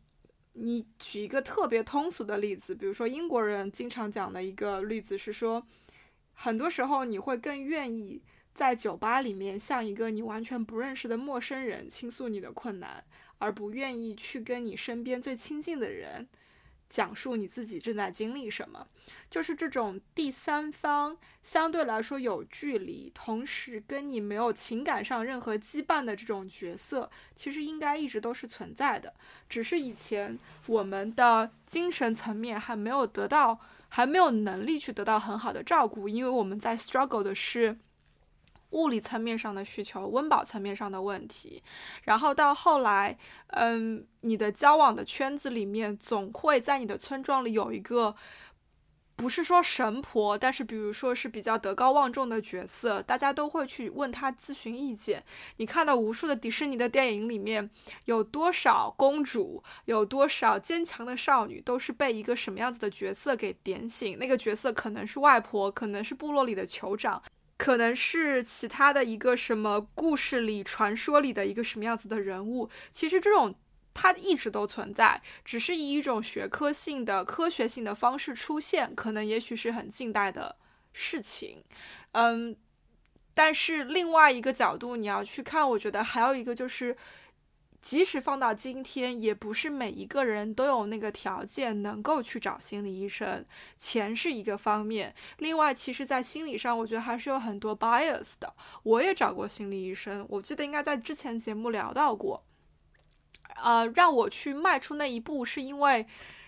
[0.60, 5.64] 你举一个特别通俗的例子，比如说英国人经常讲的一个例子是说，
[6.34, 8.24] 很多时候你会更愿意
[8.58, 13.03] 在酒吧里面向一个你完全不认识的陌生人倾诉你的困难，
[13.38, 16.28] 而不愿意去跟你身边最亲近的人。
[16.89, 18.88] 讲述你自己正在经历什么，
[19.30, 29.14] 就是这种第三方相对来说有距离，同时跟你没有情感上任何羁绊的这种角色，其实应该一直都是存在的。
[29.47, 37.78] 只是以前我们的精神层面还没有得到，还没有能力去得到很好的照顾，因为我们在 struggle 的是。
[38.72, 41.63] 物理层面上的需求，温饱层面上的问题，
[42.03, 48.15] 然后到后来，嗯，你的交往的圈子里面，总会在你的村庄里有一个，
[49.15, 55.24] 不是说神婆，但是比如说是比较德高望重的角色，大家都会去问他咨询意见。
[55.55, 57.70] 你看到无数的迪士尼的电影里面，
[58.05, 64.20] 有多少公主，有多少坚强的少女，都是被一个什么样子的角色给点醒？
[64.20, 67.24] 那个角色可能是外婆，可能是部落里的酋长。
[67.58, 73.55] 可能是其他的一个什么故事里、传说里的一个什么样子的人物，其实这种
[73.93, 80.55] 它一直都存在，只是以一种学科性的、科学性的方式出现，可能也许是很近代的
[80.93, 81.64] 事情，
[82.12, 82.55] 嗯，
[83.34, 86.95] 但是另外一个角度你要去看，我觉得还有一个就是。
[87.82, 93.45] 即使放到今天，也不是每一个人都有那个条件能够去找心理医生。
[93.78, 98.53] 钱是一个方面，另外，其实，在心理上，我觉得还是有很多 bias 的。
[98.84, 102.43] 我也找过心理医生，我记得应该在之前节目聊到过。
[103.63, 106.05] 呃，让我去迈出那一步，是因为。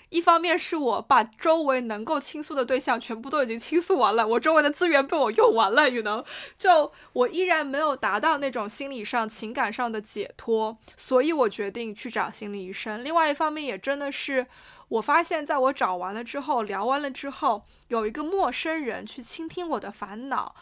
[0.09, 6.25] 一方面是我把周围能够倾诉的对象全部都已经倾诉完了，我周围的资源被我用完了，you know，
[6.57, 13.03] 就我依然没有达到那种心理上、情感上的解脱，所以我决定去找心理医生。
[13.03, 14.47] 另外一方面也真的是，
[14.87, 20.55] 我发现在我找完了之后，聊完了之后，有一个陌生人去倾听我的烦恼，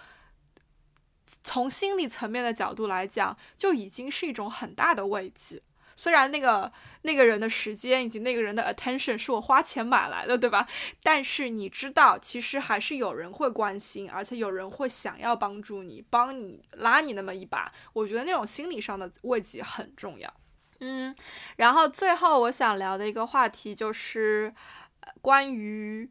[1.41, 5.61] 从心理层面的角度来讲，就已经是一种很大的慰藉。
[5.95, 6.71] 虽然那个
[7.03, 10.67] 那个人的时间以及那个人的 attention 是我花钱买来的，对吧？
[11.03, 17.71] 但是你知道，其实还是有人会关心，而且有人会想要帮助你，帮你拉你那么一把。
[17.93, 20.33] 我觉得那种心理上的慰藉很重要。
[20.79, 21.15] 嗯，
[21.55, 24.53] 然后最后我想聊的一个话题就是
[25.21, 26.09] 关于。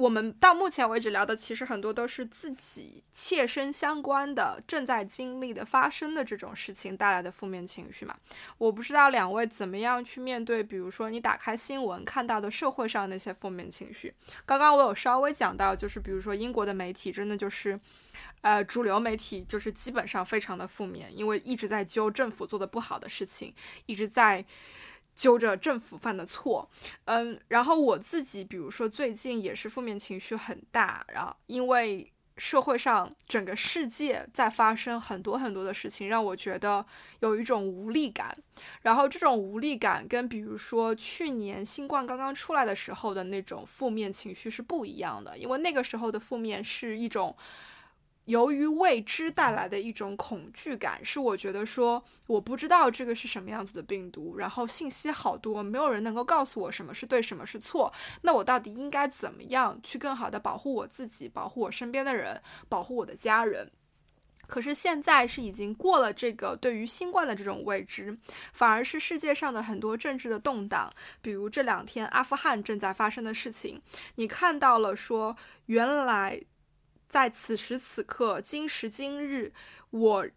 [0.00, 8.16] 我们到目前为止聊的，其实很多都是自己切身相关的、正在经历的、发生的这种事情带来的负面情绪嘛。
[8.56, 14.14] 我不知道两位怎么样去面对，比如说你打开新闻看到的社会上那些负面情绪。
[14.46, 17.78] 刚刚我有稍微讲到，就是比如说英国的媒体真的就是，
[18.40, 23.52] 呃，主流媒体就是基本上非常的负面，因为一直在揪政府做的不好的事情，
[23.84, 24.46] 一直在。
[25.14, 26.70] 揪着政府犯的错，
[27.04, 36.84] 嗯，然后我自己，比如说最近也是负面情绪很大，然后因为社会上整个世界在发生很多很多的事情，让我觉得
[37.20, 38.34] 有一种无力感。
[38.82, 47.36] 然后这种无力感跟比如说去年新冠刚刚出来的时候的那种负面情绪是不一样的，因为那个时候的负面是一种。
[48.26, 57.92] 由于未知带来的一种恐惧感，是我觉得说我不知道这个是什么样子的病毒，然后信息好多，没有人能够告诉我什么是对，什么是错。
[58.22, 63.68] 那我到底应该怎么样去更好的保护我自己，保护我身边的人，保护我的家人？
[64.46, 68.16] 可是现在是已经过了这个对于新冠的这种未知，
[68.52, 70.88] 反而是世界上的很多政治的动荡，
[71.20, 73.82] 比如这两天阿富汗正在发生的事情，
[74.14, 76.40] 你看到了说原来。
[77.10, 79.52] 在此时此刻，今时今日，
[79.90, 80.28] 我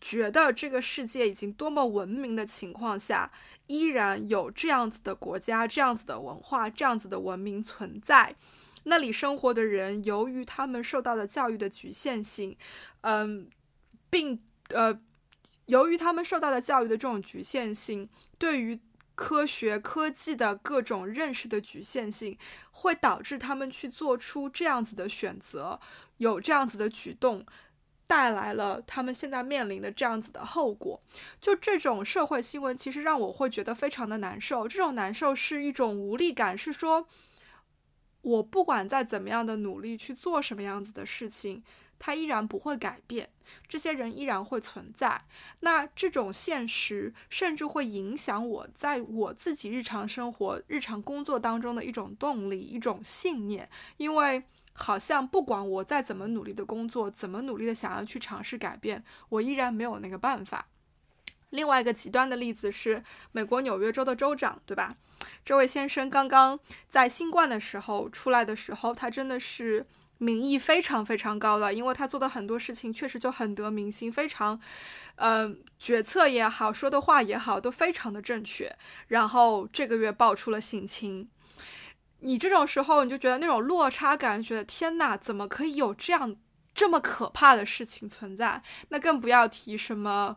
[0.00, 3.30] 觉得这个世界已经多么文明的情况下，
[3.66, 8.34] 依然有这样子的国家、这样子的文化、这样子的文明存在。
[8.84, 12.56] 那里生活的人，由于他们受到的教育的局限性，
[13.02, 13.48] 嗯，
[14.08, 14.98] 并呃，
[15.66, 18.08] 由于他们受到的教育的这种局限性，
[18.38, 18.80] 对于。
[19.14, 22.36] 科学科技的各种认识的局限性，
[22.70, 25.78] 会导致他们去做出这样子的选择，
[26.22, 27.44] 有这样子的举动，
[28.06, 31.02] 带来了他们现在面临的这样子的后果。
[31.40, 34.68] 就这种社会新闻，其实让我会觉得非常的难受。
[34.68, 37.06] 这种难受是一种无力感，是说
[38.20, 41.62] 我不管再怎么样的努力去做什么样子的事情。
[42.04, 43.30] 它依然不会改变，
[43.68, 45.22] 这些人依然会存在。
[45.60, 53.70] 那这种现实甚至会影响我在我自己日常生活、日常工作当中的一种动力、一种信念。
[53.98, 54.42] 因为
[54.72, 60.66] 好像不管我再怎么努力的工作，怎么努力的想要去尝试改变，我依然没有那个办法。
[61.50, 63.02] 另外一个极端的例子是
[63.32, 64.96] 美国纽约州的州长，对吧？
[65.44, 66.58] 这位先生刚刚
[66.88, 69.86] 在新冠的时候出来的时候，他真的是。
[70.18, 74.60] 民意非常非常高的，因为他做的很多事情确实就很得民心，非常，
[75.16, 78.72] 嗯，决策也好，说的话也好，都非常的正确。
[79.08, 81.28] 然后这个月爆出了性侵，
[82.22, 86.34] 你这种时候你就觉得那种落差感，觉得天呐，怎么可以有这样
[86.74, 88.62] 这么可怕的事情存在？
[88.88, 90.36] 那更不要提什么。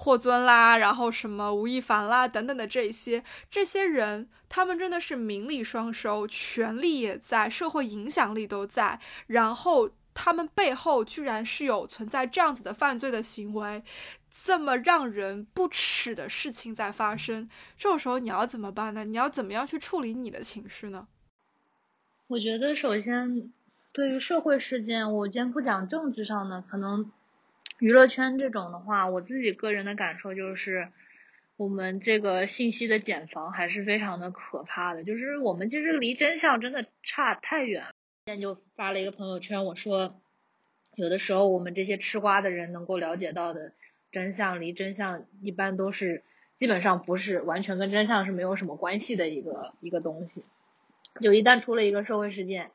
[0.00, 13.82] 霍尊啦，然后什么吴亦凡啦，等等的这些这些人，他们真的是名利双收，权力也在，社会影响力都在，然后他们背后居然是有存在这样子的犯罪的行为，
[14.30, 19.04] 这么让人不耻的事情在发生，这种时候你要怎么办呢？
[19.04, 21.08] 你要怎么样去处理你的情绪呢？
[22.28, 23.52] 我觉得首先
[23.92, 27.10] 对于社会事件，我先不讲政治上的，可能。
[27.80, 30.88] 娱乐圈这种的话，我自己个人的感受就是，
[31.56, 35.04] 我们这个信息的茧房还是非常的可怕的。
[35.04, 37.84] 就是我们其实离真相真的差太远。
[38.26, 40.20] 今天就发了一个朋友圈，我说，
[40.96, 43.72] 有的时候我们这些吃瓜的人能够了解到的
[44.10, 46.24] 真相，离真相一般都是
[46.56, 50.42] 基本上不是完全跟真相是没有什么关系的一个一个东西。
[51.20, 52.70] 就一旦出了一个社会事件，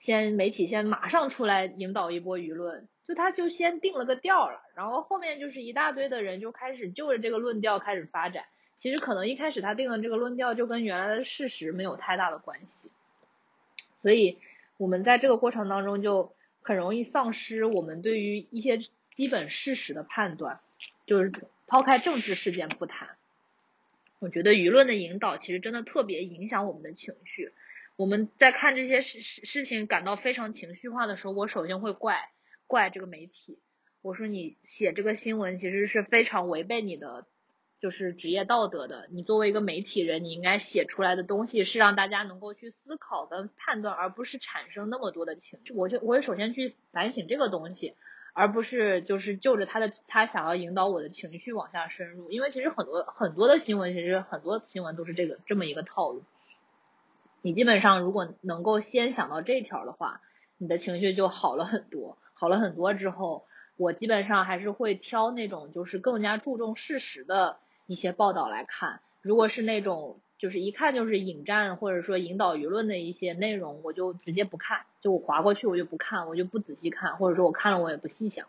[0.00, 2.88] 先媒体先马上出来引导一波舆论。
[3.06, 8.44] 就他就先定了个调了，然后后面就是一大堆的人就开始就着这个论调开始发展。
[8.78, 12.90] 其实可能一开始他定的这个论调就跟原来的事实没有太大的关系，
[14.02, 14.38] 所以
[14.76, 18.78] 我们在这个过程当中就很容易丧失我们对于一些
[19.14, 20.60] 基本事实的判断。
[21.04, 21.32] 就是
[21.66, 23.08] 抛开政治事件不谈，
[24.20, 27.52] 我觉得舆论的引导其实真的特别影响我们的情绪。
[28.02, 32.32] 我们在看这些事事事情感到非常情绪化的时候，我首先会怪。
[32.66, 33.60] 怪这个媒体，
[34.00, 37.26] 我说你写这个新闻其实是非常违背你的
[37.80, 39.06] 就是职业道德的。
[39.12, 45.72] 你作为一个媒体人，你应该写出来的东西是让大家能够去思考跟判断，而不是产生那么多的情绪。
[45.72, 47.94] 我就我会首先去反省这个东西，
[48.32, 52.32] 而不是就是就着他的他想要引导我的情绪往下深入。
[52.32, 56.24] 因为其实很多很多的新闻，其实很多新闻都是这个这么一个套路。
[57.42, 60.20] 你基本上如果能够先想到这条的话，
[60.58, 62.16] 你的情绪就好了很多。
[62.34, 63.44] 好了很多之后，
[63.76, 69.00] 我基本上还是会挑那种就是更加注重事实的一些报道来看。
[69.20, 78.46] 如果是那种就是一看就是引战或者说引导舆论的一些内容，我就直接不看，就我划过去我就不看，我就不仔细看，或者说我看了我也不细想，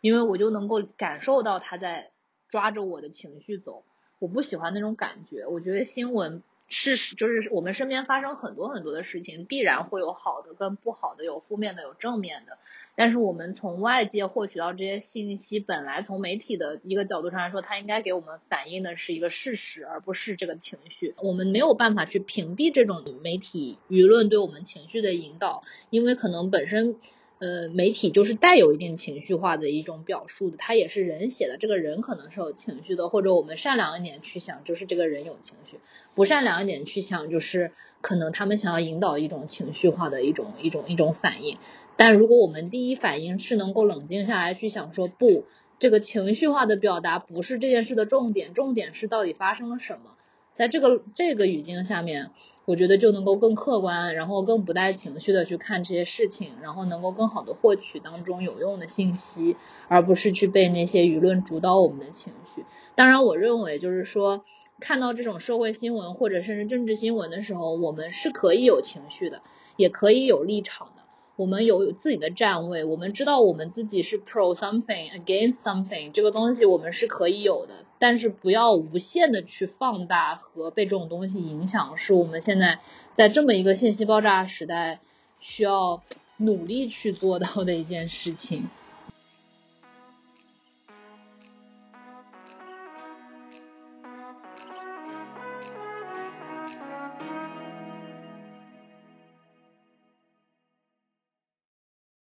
[0.00, 2.10] 因为我就能够感受到他在
[2.48, 3.84] 抓着我的情绪走。
[4.18, 12.58] 我不喜欢那种感觉，我觉得新闻事实就是我们身边发生很多很多的事情，必然会有好的跟不好的，有负面的有正面的。
[12.96, 21.14] 但是我们从外界获取到这些信息，本来从媒体的一个角度上来说，它应该给我们反映的是一个事实，而不是这个情绪。
[21.22, 26.96] 我们没有办法去屏蔽这种媒体舆论对我们情绪的引导，因为可能本身。
[27.38, 35.76] 呃，媒体就是带有一定情绪化的一种表述的，他也是人写的，这个人可能是有情绪的，或者我们善良一点去想，就是这个人有情绪；
[36.14, 41.58] 不善良一点去想，就是可能他们想要引导一种情绪化的一种一种一种反应。
[41.98, 45.44] 但如果我们第一反应是能够冷静下来去想，说不，
[45.78, 50.16] 这个情绪化的表达不是这件事的重点，重点是到底发生了什么。
[50.54, 52.30] 在这个这个语境下面，
[52.66, 59.56] 我觉得就能够更客观，然后更不带情绪的去看这些事情，然后能够更好的获取当中有用的信息，
[59.86, 62.64] 而不是去被那些舆论主导我们的情绪。
[62.96, 64.44] 当然，我认为就是说，
[64.80, 69.42] 看到这种社会新闻或者甚至政治新闻的时候，我们是可以有情绪的，
[69.76, 70.88] 也可以有立场。
[71.36, 82.80] 我们有自己的站位，我们知道我们自己是 pro something against something，这个东西我们是可以有的，但是不要无限的去放大和被这种东西影响，是我们现在
[83.12, 85.00] 在这么一个信息爆炸时代
[85.40, 86.02] 需要
[86.38, 88.68] 努力去做到的一件事情。